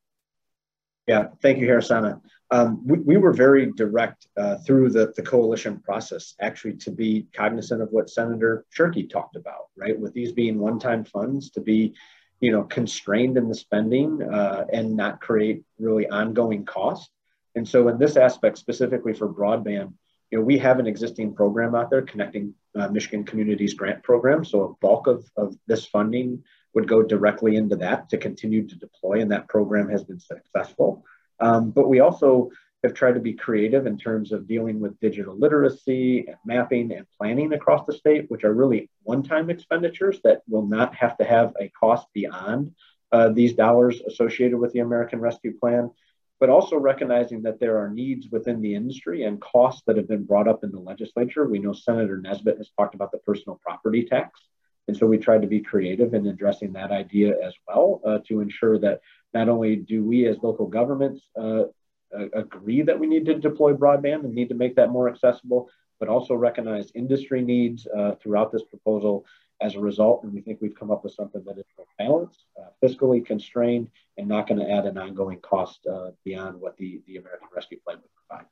Yeah, 1.07 1.29
thank 1.41 1.59
you, 1.59 1.67
Harrisana. 1.67 2.21
Um, 2.51 2.87
we, 2.87 2.99
we, 2.99 3.17
were 3.17 3.33
very 3.33 3.73
direct 3.73 4.27
uh, 4.37 4.59
through 4.59 4.91
the, 4.91 5.13
the 5.17 5.23
coalition 5.23 5.81
process, 5.81 6.35
actually, 6.41 6.75
to 6.75 6.91
be 6.91 7.27
cognizant 7.33 7.81
of 7.81 7.89
what 7.91 8.11
Senator 8.11 8.67
Shirkey 8.77 9.11
talked 9.11 9.37
about, 9.37 9.69
right? 9.77 9.99
With 9.99 10.13
these 10.13 10.33
being 10.33 10.59
one-time 10.59 11.05
funds, 11.05 11.51
to 11.53 11.61
be, 11.61 11.95
you 12.41 12.53
know, 12.53 12.65
constrained 12.65 13.39
in 13.39 13.49
the 13.49 13.55
spending 13.55 14.23
uh, 14.23 14.67
and 14.71 14.95
not 14.95 15.21
create 15.21 15.65
really 15.79 16.07
ongoing 16.09 16.67
costs. 16.67 17.11
And 17.55 17.67
so, 17.67 17.89
in 17.89 17.99
this 17.99 18.17
aspect, 18.17 18.59
specifically 18.59 19.15
for 19.15 19.29
broadband, 19.33 19.95
you 20.33 20.39
know, 20.39 20.45
we 20.45 20.57
have 20.59 20.79
an 20.79 20.87
existing 20.87 21.35
program 21.35 21.75
out 21.75 21.91
there 21.91 22.01
connecting 22.01 22.55
uh, 22.75 22.89
Michigan 22.89 23.23
Communities 23.23 23.75
Grant 23.75 24.03
Program. 24.03 24.47
So 24.47 24.63
a 24.63 24.75
bulk 24.81 25.07
of, 25.07 25.31
of 25.37 25.55
this 25.67 25.85
funding 25.85 26.43
would 26.75 26.89
go 26.89 27.03
directly 27.03 27.57
into 27.57 27.77
that 27.77 28.09
to 28.09 28.17
continue 28.17 28.67
to 28.67 28.77
deploy, 28.77 29.21
and 29.21 29.31
that 29.31 29.47
program 29.47 29.91
has 29.91 30.05
been 30.05 30.19
successful. 30.19 31.05
Um, 31.39 31.71
but 31.71 31.87
we 31.87 32.01
also 32.01 32.51
have 32.83 32.95
tried 32.95 33.13
to 33.13 33.21
be 33.21 33.35
creative 33.35 33.87
in 33.87 33.99
terms 33.99 34.33
of 34.33 34.49
dealing 34.49 34.81
with 34.81 34.99
digital 35.01 35.39
literacy 35.39 36.27
and 36.27 36.37
mapping 36.47 36.93
and 36.93 37.07
planning 37.19 37.53
across 37.53 37.85
the 37.87 37.93
state, 37.93 38.31
which 38.31 38.43
are 38.43 38.55
really 38.55 38.89
one-time 39.03 39.51
expenditures 39.51 40.19
that 40.25 40.41
will 40.49 40.67
not 40.67 40.95
have 40.95 41.15
to 41.19 41.25
have 41.25 41.53
a 41.61 41.69
cost 41.79 42.07
beyond 42.15 42.73
uh, 43.13 43.29
these 43.29 43.53
dollars 43.53 44.01
associated 44.01 44.59
with 44.59 44.73
the 44.73 44.81
American 44.81 45.21
Rescue 45.21 45.53
Plan, 45.59 45.91
but 46.43 46.51
also 46.51 46.77
recognizing 46.77 47.41
that 47.41 47.61
there 47.61 47.79
are 47.79 47.89
needs 47.89 48.27
within 48.33 48.61
the 48.61 48.75
industry 48.75 49.23
and 49.23 49.41
costs 49.41 49.83
that 49.87 49.97
have 49.97 50.09
been 50.09 50.25
brought 50.25 50.49
up 50.49 50.65
in 50.65 50.73
the 50.73 50.81
legislature. 50.81 51.47
We 51.47 51.61
know 51.61 51.73
Senator 51.73 52.17
Nesbitt 52.17 52.59
has 52.59 52.69
talked 52.77 52.97
about 52.97 53.13
the 53.13 53.19
personal 53.19 53.61
property 53.63 54.05
tax. 54.05 54.41
And 54.89 54.97
so 54.97 55.07
we 55.07 55.19
tried 55.19 55.43
to 55.43 55.47
be 55.47 55.61
creative 55.61 56.15
in 56.15 56.27
addressing 56.27 56.73
that 56.73 56.91
idea 56.91 57.37
as 57.41 57.55
well 57.69 58.01
uh, 58.05 58.19
to 58.27 58.41
ensure 58.41 58.77
that 58.81 59.03
not 59.33 59.49
only 59.49 59.77
do 59.77 60.03
we 60.03 60.27
as 60.27 60.37
local 60.43 60.67
governments 60.67 61.23
uh, 61.41 61.67
agree 62.33 62.83
that 62.83 62.99
we 62.99 63.07
need 63.07 63.25
to 63.27 63.39
deploy 63.39 63.73
broadband 63.73 64.25
and 64.25 64.35
need 64.35 64.49
to 64.49 64.57
make 64.57 64.75
that 64.75 64.91
more 64.91 65.09
accessible, 65.09 65.71
but 66.01 66.09
also 66.09 66.35
recognize 66.35 66.91
industry 66.97 67.41
needs 67.41 67.87
uh, 67.97 68.17
throughout 68.21 68.51
this 68.51 68.65
proposal 68.65 69.25
as 69.63 69.75
a 69.75 69.81
result. 69.81 70.25
And 70.25 70.33
we 70.33 70.41
think 70.41 70.59
we've 70.61 70.75
come 70.75 70.91
up 70.91 71.05
with 71.05 71.15
something 71.15 71.43
that 71.47 71.59
is 71.59 71.65
balanced, 71.99 72.45
uh, 72.61 72.69
fiscally 72.83 73.25
constrained, 73.25 73.89
and 74.19 74.29
not 74.29 74.49
going 74.49 74.61
to 74.61 74.71
add 74.71 74.87
an 74.87 74.99
ongoing 74.99 75.41
cost 75.41 75.87
uh, 75.87 76.11
beyond 76.25 76.61
what 76.61 76.77
the, 76.77 77.01
the 77.07 77.17
American 77.17 77.49
Rescue 77.55 77.79
Plan 77.85 77.99
would 77.99 78.11
provide. 78.29 78.47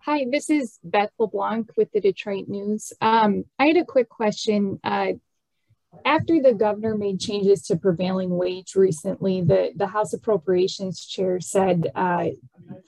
Hi, 0.00 0.26
this 0.28 0.50
is 0.50 0.80
Beth 0.82 1.12
LeBlanc 1.18 1.70
with 1.76 1.92
the 1.92 2.00
Detroit 2.00 2.48
News. 2.48 2.92
Um, 3.00 3.44
I 3.58 3.66
had 3.66 3.76
a 3.76 3.84
quick 3.84 4.08
question. 4.08 4.80
Uh, 4.82 5.12
after 6.04 6.40
the 6.40 6.54
governor 6.54 6.96
made 6.96 7.20
changes 7.20 7.62
to 7.62 7.76
prevailing 7.76 8.30
wage 8.30 8.74
recently, 8.74 9.42
the, 9.42 9.72
the 9.76 9.86
House 9.86 10.12
Appropriations 10.12 11.04
Chair 11.04 11.38
said 11.40 11.90
uh, 11.94 12.28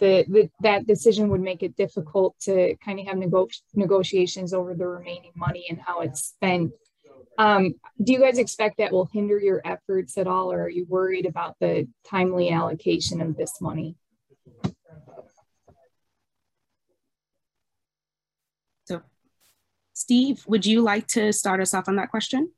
that 0.00 0.26
the, 0.28 0.50
that 0.60 0.86
decision 0.86 1.28
would 1.28 1.40
make 1.40 1.62
it 1.62 1.76
difficult 1.76 2.34
to 2.40 2.76
kind 2.84 2.98
of 2.98 3.06
have 3.06 3.18
nego- 3.18 3.48
negotiations 3.74 4.54
over 4.54 4.74
the 4.74 4.86
remaining 4.86 5.32
money 5.36 5.66
and 5.68 5.80
how 5.80 6.00
it's 6.00 6.24
spent. 6.24 6.72
Um, 7.36 7.74
do 8.02 8.12
you 8.12 8.20
guys 8.20 8.38
expect 8.38 8.78
that 8.78 8.92
will 8.92 9.08
hinder 9.12 9.38
your 9.38 9.60
efforts 9.64 10.16
at 10.16 10.26
all, 10.26 10.50
or 10.52 10.62
are 10.62 10.70
you 10.70 10.86
worried 10.88 11.26
about 11.26 11.56
the 11.60 11.88
timely 12.06 12.50
allocation 12.50 13.20
of 13.20 13.36
this 13.36 13.60
money? 13.60 13.96
So, 18.86 19.02
Steve, 19.92 20.44
would 20.46 20.64
you 20.64 20.80
like 20.80 21.06
to 21.08 21.32
start 21.32 21.60
us 21.60 21.74
off 21.74 21.88
on 21.88 21.96
that 21.96 22.10
question? 22.10 22.50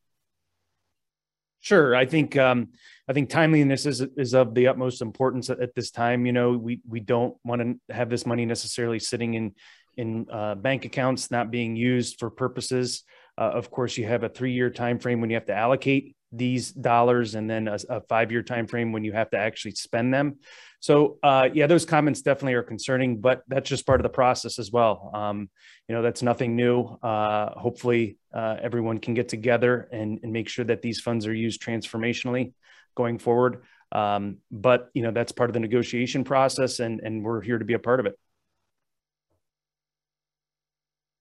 Sure. 1.66 1.96
I 1.96 2.06
think 2.06 2.36
um, 2.36 2.68
I 3.08 3.12
think 3.12 3.28
timeliness 3.28 3.86
is 3.86 4.00
is 4.16 4.34
of 4.34 4.54
the 4.54 4.68
utmost 4.68 5.02
importance 5.02 5.50
at, 5.50 5.74
this 5.74 5.90
time. 5.90 6.24
You 6.24 6.32
know, 6.32 6.52
we 6.52 6.80
we 6.88 7.00
don't 7.00 7.34
want 7.44 7.60
to 7.60 7.92
have 7.92 8.08
this 8.08 8.24
money 8.24 8.46
necessarily 8.46 9.00
sitting 9.00 9.34
in 9.34 9.52
in 9.96 10.26
uh, 10.30 10.54
bank 10.54 10.84
accounts 10.84 11.28
not 11.28 11.50
being 11.50 11.74
used 11.74 12.20
for 12.20 12.30
purposes. 12.30 13.02
Uh, 13.36 13.50
of 13.52 13.68
course, 13.68 13.98
you 13.98 14.06
have 14.06 14.22
a 14.22 14.28
three 14.28 14.52
year 14.52 14.70
time 14.70 15.00
frame 15.00 15.20
when 15.20 15.28
you 15.28 15.34
have 15.34 15.46
to 15.46 15.56
allocate 15.56 16.14
these 16.30 16.70
dollars, 16.70 17.34
and 17.34 17.50
then 17.50 17.66
a, 17.66 17.80
a 17.88 18.00
five 18.02 18.30
year 18.30 18.44
time 18.44 18.68
frame 18.68 18.92
when 18.92 19.02
you 19.02 19.10
have 19.10 19.30
to 19.30 19.36
actually 19.36 19.72
spend 19.72 20.14
them. 20.14 20.36
So 20.80 21.18
uh, 21.22 21.48
yeah, 21.52 21.66
those 21.66 21.84
comments 21.84 22.22
definitely 22.22 22.54
are 22.54 22.62
concerning, 22.62 23.20
but 23.20 23.42
that's 23.48 23.68
just 23.68 23.86
part 23.86 24.00
of 24.00 24.02
the 24.02 24.10
process 24.10 24.58
as 24.58 24.70
well. 24.70 25.10
Um, 25.14 25.48
you 25.88 25.94
know, 25.94 26.02
that's 26.02 26.22
nothing 26.22 26.56
new. 26.56 26.82
Uh, 27.02 27.58
hopefully, 27.58 28.18
uh, 28.34 28.56
everyone 28.62 28.98
can 28.98 29.14
get 29.14 29.28
together 29.28 29.88
and, 29.92 30.20
and, 30.22 30.32
make 30.32 30.48
sure 30.48 30.64
that 30.64 30.82
these 30.82 31.00
funds 31.00 31.26
are 31.26 31.34
used 31.34 31.62
transformationally 31.62 32.52
going 32.94 33.18
forward. 33.18 33.62
Um, 33.92 34.38
but 34.50 34.90
you 34.94 35.02
know, 35.02 35.10
that's 35.10 35.32
part 35.32 35.48
of 35.48 35.54
the 35.54 35.60
negotiation 35.60 36.24
process, 36.24 36.80
and 36.80 37.00
and 37.00 37.24
we're 37.24 37.40
here 37.40 37.58
to 37.58 37.64
be 37.64 37.74
a 37.74 37.78
part 37.78 38.00
of 38.00 38.06
it. 38.06 38.18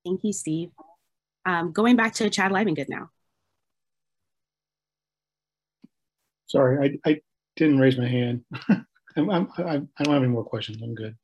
Thank 0.04 0.24
you, 0.24 0.34
Steve. 0.34 0.70
Um, 1.46 1.72
going 1.72 1.96
back 1.96 2.14
to 2.16 2.30
Chad 2.30 2.52
Livengood 2.52 2.90
now. 2.90 3.10
Sorry, 6.48 7.00
I, 7.06 7.10
I 7.10 7.22
didn't 7.56 7.80
raise 7.80 7.98
my 7.98 8.08
hand. 8.08 8.44
I'm, 9.18 9.30
I'm, 9.30 9.48
I'm, 9.58 9.90
I 9.98 10.04
don't 10.04 10.14
have 10.14 10.24
any 10.24 10.32
more 10.32 10.44
questions. 10.44 10.82
I'm 10.82 10.96
good. 10.96 11.16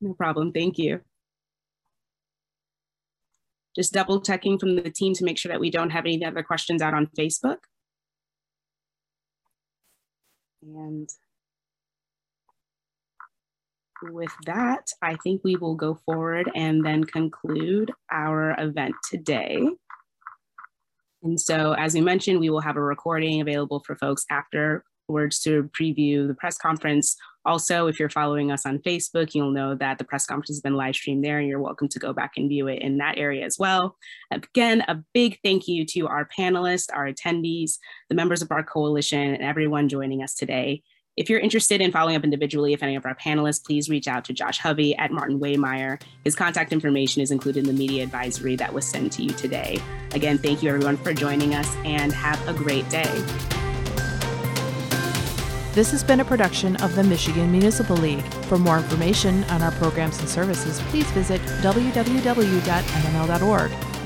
No 0.00 0.14
problem. 0.14 0.52
Thank 0.52 0.78
you. 0.78 1.00
Just 3.76 3.92
double 3.92 4.20
checking 4.20 4.58
from 4.58 4.76
the 4.76 4.90
team 4.90 5.14
to 5.14 5.24
make 5.24 5.38
sure 5.38 5.50
that 5.52 5.60
we 5.60 5.70
don't 5.70 5.90
have 5.90 6.04
any 6.04 6.24
other 6.24 6.42
questions 6.42 6.82
out 6.82 6.94
on 6.94 7.06
Facebook. 7.18 7.58
And 10.62 11.08
with 14.02 14.32
that, 14.46 14.88
I 15.02 15.16
think 15.22 15.42
we 15.44 15.56
will 15.56 15.74
go 15.74 15.98
forward 16.06 16.50
and 16.54 16.84
then 16.84 17.04
conclude 17.04 17.92
our 18.10 18.56
event 18.58 18.94
today. 19.08 19.68
And 21.22 21.40
so, 21.40 21.72
as 21.72 21.94
we 21.94 22.00
mentioned, 22.00 22.40
we 22.40 22.50
will 22.50 22.60
have 22.60 22.76
a 22.76 22.82
recording 22.82 23.40
available 23.40 23.82
for 23.84 23.96
folks 23.96 24.24
after 24.30 24.84
words 25.08 25.40
to 25.40 25.70
preview 25.78 26.26
the 26.26 26.34
press 26.34 26.58
conference. 26.58 27.16
Also, 27.44 27.86
if 27.86 27.98
you're 27.98 28.10
following 28.10 28.52
us 28.52 28.66
on 28.66 28.78
Facebook, 28.80 29.34
you'll 29.34 29.52
know 29.52 29.74
that 29.74 29.98
the 29.98 30.04
press 30.04 30.26
conference 30.26 30.50
has 30.50 30.60
been 30.60 30.74
live 30.74 30.94
streamed 30.94 31.24
there 31.24 31.38
and 31.38 31.48
you're 31.48 31.60
welcome 31.60 31.88
to 31.88 31.98
go 31.98 32.12
back 32.12 32.32
and 32.36 32.48
view 32.48 32.68
it 32.68 32.82
in 32.82 32.98
that 32.98 33.16
area 33.16 33.44
as 33.44 33.58
well. 33.58 33.96
Again, 34.30 34.84
a 34.86 35.02
big 35.14 35.38
thank 35.42 35.66
you 35.66 35.86
to 35.86 36.06
our 36.08 36.28
panelists, 36.38 36.88
our 36.92 37.10
attendees, 37.10 37.78
the 38.08 38.14
members 38.14 38.42
of 38.42 38.50
our 38.50 38.62
coalition, 38.62 39.34
and 39.34 39.42
everyone 39.42 39.88
joining 39.88 40.22
us 40.22 40.34
today. 40.34 40.82
If 41.16 41.28
you're 41.28 41.40
interested 41.40 41.80
in 41.80 41.90
following 41.90 42.14
up 42.14 42.22
individually 42.22 42.70
with 42.70 42.82
any 42.84 42.94
of 42.94 43.04
our 43.04 43.16
panelists, 43.16 43.64
please 43.64 43.88
reach 43.88 44.06
out 44.06 44.24
to 44.26 44.32
Josh 44.32 44.60
Hovey 44.60 44.94
at 44.98 45.10
Martin 45.10 45.40
Waymire. 45.40 46.00
His 46.22 46.36
contact 46.36 46.72
information 46.72 47.22
is 47.22 47.32
included 47.32 47.66
in 47.66 47.66
the 47.66 47.72
media 47.72 48.04
advisory 48.04 48.54
that 48.54 48.72
was 48.72 48.86
sent 48.86 49.12
to 49.14 49.24
you 49.24 49.30
today. 49.30 49.80
Again, 50.12 50.38
thank 50.38 50.62
you 50.62 50.68
everyone 50.68 50.96
for 50.96 51.12
joining 51.12 51.56
us 51.56 51.74
and 51.84 52.12
have 52.12 52.46
a 52.46 52.52
great 52.52 52.88
day. 52.88 53.67
This 55.78 55.92
has 55.92 56.02
been 56.02 56.18
a 56.18 56.24
production 56.24 56.74
of 56.82 56.96
the 56.96 57.04
Michigan 57.04 57.52
Municipal 57.52 57.96
League. 57.96 58.24
For 58.46 58.58
more 58.58 58.78
information 58.78 59.44
on 59.44 59.62
our 59.62 59.70
programs 59.70 60.18
and 60.18 60.28
services, 60.28 60.80
please 60.88 61.08
visit 61.12 61.40
www.mml.org 61.62 62.10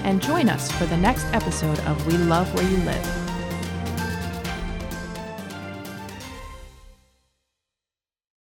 and 0.05 0.21
join 0.21 0.51
us 0.51 0.71
for 0.73 0.85
the 0.85 0.99
next 0.99 1.25
episode 1.33 1.81
of 1.87 2.07
We 2.07 2.19
Love 2.19 2.55
Where 2.55 2.69
You 2.69 2.77
Live. 2.85 3.32